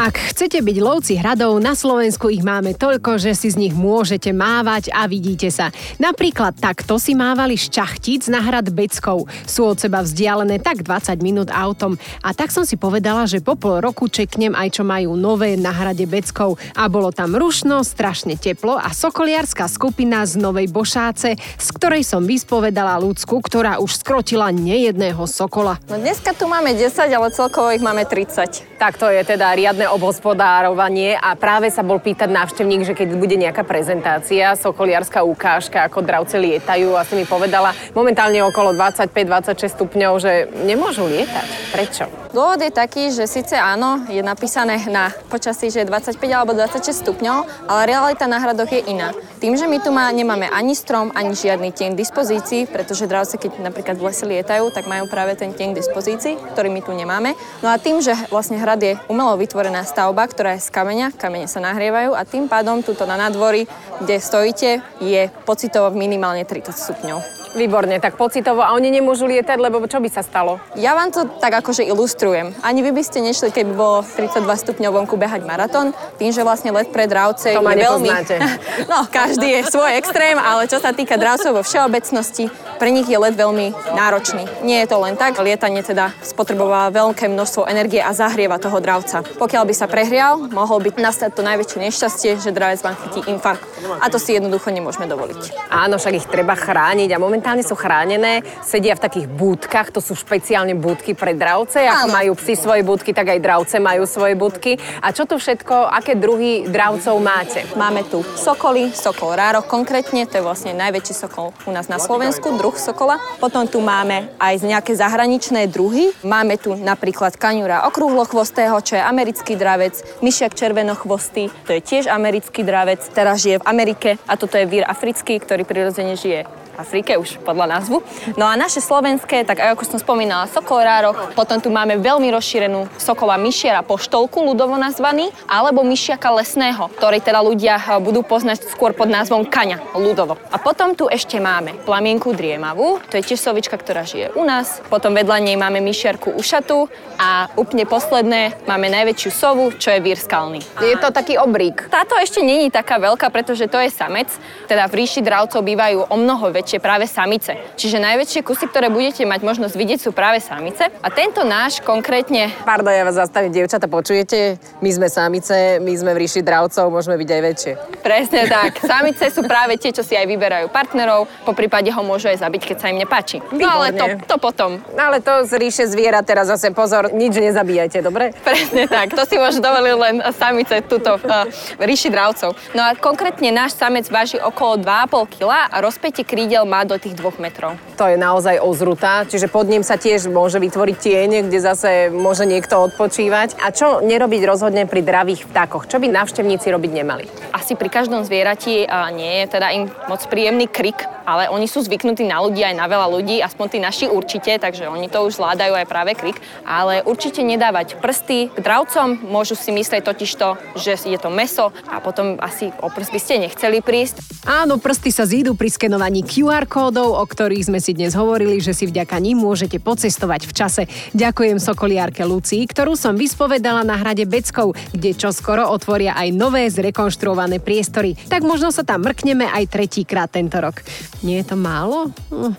Ak 0.00 0.16
chcete 0.16 0.64
byť 0.64 0.76
lovci 0.80 1.20
hradov, 1.20 1.60
na 1.60 1.76
Slovensku 1.76 2.32
ich 2.32 2.40
máme 2.40 2.72
toľko, 2.72 3.20
že 3.20 3.36
si 3.36 3.52
z 3.52 3.60
nich 3.60 3.76
môžete 3.76 4.32
mávať 4.32 4.88
a 4.96 5.04
vidíte 5.04 5.52
sa. 5.52 5.68
Napríklad 6.00 6.56
takto 6.56 6.96
si 6.96 7.12
mávali 7.12 7.60
šťachtíc 7.60 8.32
na 8.32 8.40
hrad 8.40 8.72
Beckov. 8.72 9.28
Sú 9.44 9.68
od 9.68 9.76
seba 9.76 10.00
vzdialené 10.00 10.56
tak 10.64 10.88
20 10.88 11.20
minút 11.20 11.52
autom. 11.52 12.00
A 12.24 12.32
tak 12.32 12.48
som 12.48 12.64
si 12.64 12.80
povedala, 12.80 13.28
že 13.28 13.44
po 13.44 13.60
pol 13.60 13.84
roku 13.84 14.08
čeknem 14.08 14.56
aj 14.56 14.80
čo 14.80 14.88
majú 14.88 15.20
nové 15.20 15.60
na 15.60 15.68
hrade 15.68 16.08
Beckov. 16.08 16.56
A 16.72 16.88
bolo 16.88 17.12
tam 17.12 17.36
rušno, 17.36 17.84
strašne 17.84 18.40
teplo 18.40 18.80
a 18.80 18.96
sokoliarská 18.96 19.68
skupina 19.68 20.24
z 20.24 20.40
Novej 20.40 20.72
Bošáce, 20.72 21.36
z 21.36 21.68
ktorej 21.76 22.08
som 22.08 22.24
vyspovedala 22.24 22.96
ľudsku, 23.04 23.36
ktorá 23.44 23.76
už 23.76 24.00
skrotila 24.00 24.48
nejedného 24.48 25.28
sokola. 25.28 25.76
No 25.92 26.00
dneska 26.00 26.32
tu 26.32 26.48
máme 26.48 26.72
10, 26.72 26.88
ale 26.88 27.28
celkovo 27.36 27.68
ich 27.68 27.84
máme 27.84 28.08
30. 28.08 28.80
Tak 28.80 28.96
to 28.96 29.12
je 29.12 29.20
teda 29.28 29.52
riadne 29.52 29.89
obhospodárovanie 29.94 31.18
a 31.18 31.34
práve 31.34 31.70
sa 31.70 31.82
bol 31.82 31.98
pýtať 31.98 32.30
návštevník, 32.30 32.86
že 32.86 32.94
keď 32.96 33.08
bude 33.18 33.36
nejaká 33.36 33.66
prezentácia, 33.66 34.54
sokoliarská 34.58 35.22
ukážka, 35.26 35.86
ako 35.86 36.02
dravce 36.02 36.38
lietajú 36.38 36.94
a 36.94 37.06
si 37.06 37.18
mi 37.18 37.26
povedala 37.26 37.74
momentálne 37.92 38.40
okolo 38.46 38.74
25-26 38.74 39.76
stupňov, 39.76 40.12
že 40.22 40.32
nemôžu 40.64 41.06
lietať. 41.06 41.48
Prečo? 41.74 42.04
Dôvod 42.30 42.62
je 42.62 42.70
taký, 42.70 43.10
že 43.10 43.26
síce 43.26 43.58
áno, 43.58 44.06
je 44.06 44.22
napísané 44.22 44.78
na 44.86 45.10
počasí, 45.26 45.66
že 45.66 45.82
je 45.82 45.90
25 45.90 46.14
alebo 46.30 46.54
26 46.54 47.02
stupňov, 47.02 47.66
ale 47.66 47.90
realita 47.90 48.30
na 48.30 48.38
hradoch 48.38 48.70
je 48.70 48.86
iná. 48.86 49.10
Tým, 49.42 49.58
že 49.58 49.66
my 49.66 49.82
tu 49.82 49.90
má, 49.90 50.06
nemáme 50.14 50.46
ani 50.46 50.78
strom, 50.78 51.10
ani 51.10 51.34
žiadny 51.34 51.74
tieň 51.74 51.98
dispozícii, 51.98 52.70
pretože 52.70 53.10
dravce, 53.10 53.34
keď 53.34 53.58
napríklad 53.58 53.98
v 53.98 54.06
lese 54.06 54.22
lietajú, 54.30 54.70
tak 54.70 54.86
majú 54.86 55.10
práve 55.10 55.34
ten 55.34 55.50
tieň 55.50 55.74
dispozícii, 55.74 56.38
ktorý 56.54 56.70
my 56.70 56.80
tu 56.86 56.94
nemáme. 56.94 57.34
No 57.66 57.72
a 57.72 57.82
tým, 57.82 57.98
že 57.98 58.14
vlastne 58.30 58.62
hrad 58.62 58.78
je 58.78 58.94
umelo 59.10 59.34
vytvorená 59.70 59.86
stavba, 59.86 60.26
ktorá 60.26 60.58
je 60.58 60.66
z 60.66 60.74
kameňa, 60.74 61.14
kamene 61.14 61.46
sa 61.46 61.62
nahrievajú 61.62 62.10
a 62.18 62.26
tým 62.26 62.50
pádom 62.50 62.82
tuto 62.82 63.06
na 63.06 63.14
nadvory, 63.14 63.70
kde 64.02 64.18
stojíte, 64.18 64.82
je 64.98 65.30
pocitovo 65.46 65.94
minimálne 65.94 66.42
30 66.42 66.74
stupňov. 66.74 67.39
Výborne, 67.50 67.98
tak 67.98 68.14
pocitovo. 68.14 68.62
A 68.62 68.78
oni 68.78 68.94
nemôžu 68.94 69.26
lietať, 69.26 69.58
lebo 69.58 69.82
čo 69.90 69.98
by 69.98 70.06
sa 70.06 70.22
stalo? 70.22 70.62
Ja 70.78 70.94
vám 70.94 71.10
to 71.10 71.26
tak 71.42 71.50
akože 71.58 71.82
ilustrujem. 71.82 72.54
Ani 72.62 72.86
vy 72.86 72.94
by 72.94 73.02
ste 73.02 73.18
nešli, 73.18 73.50
keby 73.50 73.74
bolo 73.74 74.06
32 74.06 74.46
stupňov 74.46 75.02
vonku 75.02 75.18
behať 75.18 75.42
maratón. 75.42 75.90
Tým, 76.22 76.30
že 76.30 76.46
vlastne 76.46 76.70
let 76.70 76.94
pre 76.94 77.10
dravce 77.10 77.50
to 77.50 77.58
je 77.58 77.82
veľmi... 77.82 78.08
no, 78.90 79.02
každý 79.10 79.50
je 79.58 79.60
svoj 79.66 79.98
extrém, 79.98 80.38
ale 80.38 80.70
čo 80.70 80.78
sa 80.78 80.94
týka 80.94 81.18
dravcov 81.18 81.58
vo 81.58 81.62
všeobecnosti, 81.66 82.46
pre 82.78 82.94
nich 82.94 83.10
je 83.10 83.18
let 83.18 83.34
veľmi 83.34 83.74
náročný. 83.98 84.46
Nie 84.62 84.86
je 84.86 84.94
to 84.94 85.02
len 85.02 85.18
tak, 85.18 85.36
lietanie 85.42 85.82
teda 85.82 86.14
spotrebováva 86.22 86.94
veľké 86.94 87.26
množstvo 87.28 87.66
energie 87.66 87.98
a 87.98 88.14
zahrieva 88.14 88.62
toho 88.62 88.78
dravca. 88.78 89.20
Pokiaľ 89.20 89.64
by 89.66 89.74
sa 89.74 89.90
prehrial, 89.90 90.48
mohol 90.54 90.80
by 90.80 90.94
nastať 90.96 91.34
to 91.34 91.42
najväčšie 91.42 91.78
nešťastie, 91.82 92.30
že 92.38 92.54
dravec 92.54 92.80
vám 92.80 92.96
chytí 93.04 93.20
infarkt. 93.26 93.66
A 94.00 94.06
to 94.08 94.16
si 94.16 94.38
jednoducho 94.38 94.70
nemôžeme 94.70 95.04
dovoliť. 95.10 95.68
Áno, 95.68 95.98
však 95.98 96.14
ich 96.14 96.26
treba 96.30 96.54
chrániť 96.56 97.10
a 97.12 97.20
moment 97.20 97.39
momentálne 97.40 97.64
sú 97.64 97.72
chránené, 97.72 98.44
sedia 98.60 98.92
v 98.92 99.00
takých 99.00 99.24
búdkach, 99.24 99.88
to 99.88 100.04
sú 100.04 100.12
špeciálne 100.12 100.76
búdky 100.76 101.16
pre 101.16 101.32
dravce, 101.32 101.80
ako 101.80 102.12
Áno. 102.12 102.16
majú 102.20 102.32
psi 102.36 102.52
svoje 102.52 102.84
búdky, 102.84 103.16
tak 103.16 103.32
aj 103.32 103.40
dravce 103.40 103.80
majú 103.80 104.04
svoje 104.04 104.36
búdky. 104.36 104.76
A 105.00 105.08
čo 105.08 105.24
tu 105.24 105.40
všetko, 105.40 105.88
aké 105.88 106.20
druhy 106.20 106.68
dravcov 106.68 107.16
máte? 107.16 107.64
Máme 107.80 108.04
tu 108.04 108.20
sokoly, 108.36 108.92
sokol 108.92 109.40
rárok 109.40 109.72
konkrétne, 109.72 110.28
to 110.28 110.36
je 110.36 110.44
vlastne 110.44 110.76
najväčší 110.76 111.16
sokol 111.16 111.56
u 111.64 111.72
nás 111.72 111.88
na 111.88 111.96
Slovensku, 111.96 112.60
druh 112.60 112.76
sokola. 112.76 113.16
Potom 113.40 113.64
tu 113.64 113.80
máme 113.80 114.28
aj 114.36 114.60
nejaké 114.60 114.92
zahraničné 114.92 115.64
druhy. 115.72 116.12
Máme 116.20 116.60
tu 116.60 116.76
napríklad 116.76 117.40
kaňura 117.40 117.88
okrúhlochvostého, 117.88 118.76
čo 118.84 119.00
je 119.00 119.02
americký 119.02 119.56
dravec, 119.56 119.96
myšiak 120.20 120.52
červenochvostý, 120.52 121.48
to 121.64 121.72
je 121.72 121.80
tiež 121.80 122.04
americký 122.12 122.68
dravec, 122.68 123.00
teraz 123.16 123.40
žije 123.40 123.64
v 123.64 123.68
Amerike 123.70 124.20
a 124.28 124.36
toto 124.36 124.60
je 124.60 124.68
vír 124.68 124.84
africký, 124.84 125.40
ktorý 125.40 125.64
prirodzene 125.64 126.20
žije 126.20 126.59
Afrike, 126.78 127.18
už 127.20 127.38
podľa 127.44 127.78
názvu. 127.78 128.02
No 128.34 128.48
a 128.48 128.58
naše 128.58 128.82
slovenské, 128.82 129.44
tak 129.44 129.60
ako 129.60 129.86
som 129.86 129.98
spomínala, 130.00 130.50
sokol 130.50 130.82
rárok, 130.82 131.36
potom 131.38 131.60
tu 131.62 131.68
máme 131.70 132.00
veľmi 132.00 132.26
rozšírenú 132.32 132.88
sokola 132.98 133.36
myšiara 133.36 133.84
poštolku, 133.84 134.42
ľudovo 134.42 134.80
nazvaný, 134.80 135.30
alebo 135.46 135.84
myšiaka 135.86 136.32
lesného, 136.40 136.90
ktorý 136.96 137.22
teda 137.22 137.40
ľudia 137.44 137.78
eh, 137.78 138.00
budú 138.00 138.24
poznať 138.24 138.66
skôr 138.72 138.96
pod 138.96 139.12
názvom 139.12 139.46
kaňa, 139.46 139.94
ľudovo. 139.94 140.40
A 140.50 140.56
potom 140.58 140.96
tu 140.96 141.06
ešte 141.06 141.36
máme 141.38 141.76
plamienku 141.84 142.32
driemavú, 142.32 142.98
to 143.12 143.20
je 143.20 143.26
tiež 143.34 143.40
sovička, 143.40 143.76
ktorá 143.76 144.08
žije 144.08 144.32
u 144.34 144.42
nás. 144.42 144.80
Potom 144.88 145.12
vedľa 145.12 145.38
nej 145.44 145.56
máme 145.60 145.84
myšiarku 145.84 146.34
ušatu 146.36 146.88
a 147.20 147.52
úplne 147.60 147.84
posledné 147.84 148.64
máme 148.64 148.88
najväčšiu 148.88 149.30
sovu, 149.30 149.64
čo 149.76 149.92
je 149.92 150.00
vír 150.00 150.16
skalný. 150.16 150.64
Je 150.80 150.96
to 150.96 151.12
taký 151.12 151.36
obrík. 151.36 151.92
Táto 151.92 152.16
ešte 152.16 152.40
není 152.40 152.72
taká 152.72 152.96
veľká, 152.96 153.28
pretože 153.28 153.68
to 153.68 153.76
je 153.78 153.92
samec. 153.92 154.28
Teda 154.64 154.88
v 154.88 155.04
ríši 155.04 155.20
dravcov 155.20 155.60
bývajú 155.60 156.08
o 156.08 156.16
mnoho 156.16 156.48
väčšie 156.48 156.59
väčšie 156.60 156.78
práve 156.78 157.08
samice. 157.08 157.56
Čiže 157.80 157.96
najväčšie 157.96 158.44
kusy, 158.44 158.68
ktoré 158.68 158.92
budete 158.92 159.24
mať 159.24 159.40
možnosť 159.40 159.74
vidieť, 159.74 159.98
sú 160.04 160.10
práve 160.12 160.44
samice. 160.44 160.92
A 161.00 161.08
tento 161.08 161.40
náš 161.42 161.80
konkrétne... 161.80 162.52
Pardon, 162.68 162.92
ja 162.92 163.08
vás 163.08 163.16
zastavím, 163.16 163.48
dievčata, 163.48 163.88
počujete? 163.88 164.60
My 164.84 164.90
sme 164.92 165.08
samice, 165.08 165.80
my 165.80 165.92
sme 165.96 166.12
v 166.12 166.28
ríši 166.28 166.44
dravcov, 166.44 166.92
môžeme 166.92 167.16
byť 167.16 167.28
aj 167.32 167.42
väčšie. 167.42 167.72
Presne 168.04 168.40
tak. 168.54 168.76
Samice 168.84 169.32
sú 169.32 169.40
práve 169.48 169.80
tie, 169.80 169.88
čo 169.88 170.04
si 170.04 170.12
aj 170.12 170.28
vyberajú 170.28 170.68
partnerov, 170.68 171.24
po 171.48 171.56
prípade 171.56 171.88
ho 171.88 172.02
môžu 172.04 172.28
aj 172.28 172.44
zabiť, 172.44 172.62
keď 172.68 172.76
sa 172.76 172.86
im 172.92 173.00
nepáči. 173.00 173.40
No 173.56 173.80
ale 173.80 173.96
to, 173.96 174.04
to 174.28 174.36
potom. 174.36 174.84
No 174.92 175.00
ale 175.08 175.24
to 175.24 175.48
z 175.48 175.56
ríše 175.56 175.84
zviera 175.88 176.20
teraz 176.20 176.52
zase 176.52 176.76
pozor, 176.76 177.08
nič 177.16 177.40
nezabíjajte, 177.40 178.04
dobre? 178.04 178.36
Presne 178.46 178.84
tak. 178.84 179.16
To 179.16 179.24
si 179.24 179.40
môže 179.40 179.64
dovoliť 179.64 179.96
len 179.96 180.14
samice 180.36 180.84
tuto 180.84 181.16
v 181.16 181.82
ríši 181.82 182.12
dravcov. 182.12 182.52
No 182.76 182.84
a 182.84 182.92
konkrétne 182.92 183.48
náš 183.48 183.80
samec 183.80 184.04
váži 184.12 184.36
okolo 184.36 184.82
2,5 184.82 185.38
kg 185.38 185.70
a 185.70 185.76
rozpätie 185.78 186.26
krídel 186.26 186.49
rozdiel 186.50 186.66
má 186.66 186.82
do 186.82 186.98
tých 186.98 187.14
dvoch 187.14 187.38
metrov. 187.38 187.78
To 187.94 188.10
je 188.10 188.18
naozaj 188.18 188.58
ozruta, 188.58 189.22
čiže 189.22 189.46
pod 189.46 189.70
ním 189.70 189.86
sa 189.86 189.94
tiež 189.94 190.26
môže 190.26 190.58
vytvoriť 190.58 190.96
tieň, 190.98 191.30
kde 191.46 191.58
zase 191.62 192.10
môže 192.10 192.42
niekto 192.42 192.74
odpočívať. 192.90 193.62
A 193.62 193.70
čo 193.70 194.02
nerobiť 194.02 194.42
rozhodne 194.42 194.82
pri 194.90 194.98
dravých 195.06 195.46
vtákoch? 195.46 195.86
Čo 195.86 196.02
by 196.02 196.10
návštevníci 196.10 196.74
robiť 196.74 196.90
nemali? 196.90 197.30
Asi 197.54 197.78
pri 197.78 197.86
každom 197.86 198.26
zvierati 198.26 198.82
a 198.82 199.14
nie 199.14 199.46
je 199.46 199.46
teda 199.46 199.70
im 199.70 199.86
moc 200.10 200.26
príjemný 200.26 200.66
krik, 200.66 201.06
ale 201.22 201.46
oni 201.46 201.70
sú 201.70 201.86
zvyknutí 201.86 202.26
na 202.26 202.42
ľudí 202.42 202.66
aj 202.66 202.74
na 202.74 202.90
veľa 202.90 203.06
ľudí, 203.14 203.38
aspoň 203.38 203.66
tí 203.70 203.78
naši 203.78 204.06
určite, 204.10 204.58
takže 204.58 204.90
oni 204.90 205.06
to 205.06 205.22
už 205.22 205.38
zvládajú 205.38 205.78
aj 205.78 205.86
práve 205.86 206.18
krik. 206.18 206.42
Ale 206.66 207.06
určite 207.06 207.46
nedávať 207.46 208.02
prsty 208.02 208.50
k 208.50 208.58
dravcom, 208.58 209.22
môžu 209.22 209.54
si 209.54 209.70
myslieť 209.70 210.02
totižto, 210.02 210.74
že 210.74 210.98
je 210.98 211.14
to 211.14 211.30
meso 211.30 211.70
a 211.86 212.02
potom 212.02 212.42
asi 212.42 212.74
o 212.82 212.90
prst 212.90 213.14
by 213.14 213.20
ste 213.22 213.34
nechceli 213.46 213.78
prísť. 213.78 214.42
Áno, 214.42 214.82
prsty 214.82 215.14
sa 215.14 215.22
zídu 215.22 215.54
pri 215.54 215.70
skenovaní 215.70 216.26
QR 216.40 216.64
kódov, 216.64 217.20
o 217.20 217.24
ktorých 217.28 217.68
sme 217.68 217.84
si 217.84 217.92
dnes 217.92 218.16
hovorili, 218.16 218.64
že 218.64 218.72
si 218.72 218.88
vďaka 218.88 219.20
nim 219.20 219.36
môžete 219.36 219.76
pocestovať 219.76 220.48
v 220.48 220.52
čase. 220.56 220.82
Ďakujem 221.12 221.60
sokoliarke 221.60 222.24
Lucii, 222.24 222.64
ktorú 222.64 222.96
som 222.96 223.12
vyspovedala 223.12 223.84
na 223.84 224.00
hrade 224.00 224.24
Beckov, 224.24 224.72
kde 224.96 225.12
čo 225.12 225.36
skoro 225.36 225.68
otvoria 225.68 226.16
aj 226.16 226.32
nové 226.32 226.64
zrekonštruované 226.72 227.60
priestory. 227.60 228.16
Tak 228.16 228.40
možno 228.40 228.72
sa 228.72 228.88
tam 228.88 229.04
mrkneme 229.04 229.52
aj 229.52 229.68
tretíkrát 229.68 230.32
tento 230.32 230.56
rok. 230.56 230.80
Nie 231.20 231.44
je 231.44 231.52
to 231.52 231.56
málo? 231.60 232.08
Hm. 232.32 232.56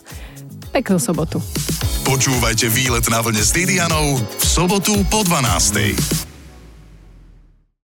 Peknú 0.69 1.01
sobotu. 1.01 1.41
Počúvajte 2.05 2.69
výlet 2.69 3.09
na 3.09 3.25
vlne 3.25 3.41
s 3.41 3.49
Didianou 3.49 4.21
v 4.21 4.43
sobotu 4.45 4.93
po 5.09 5.25
12. 5.25 6.30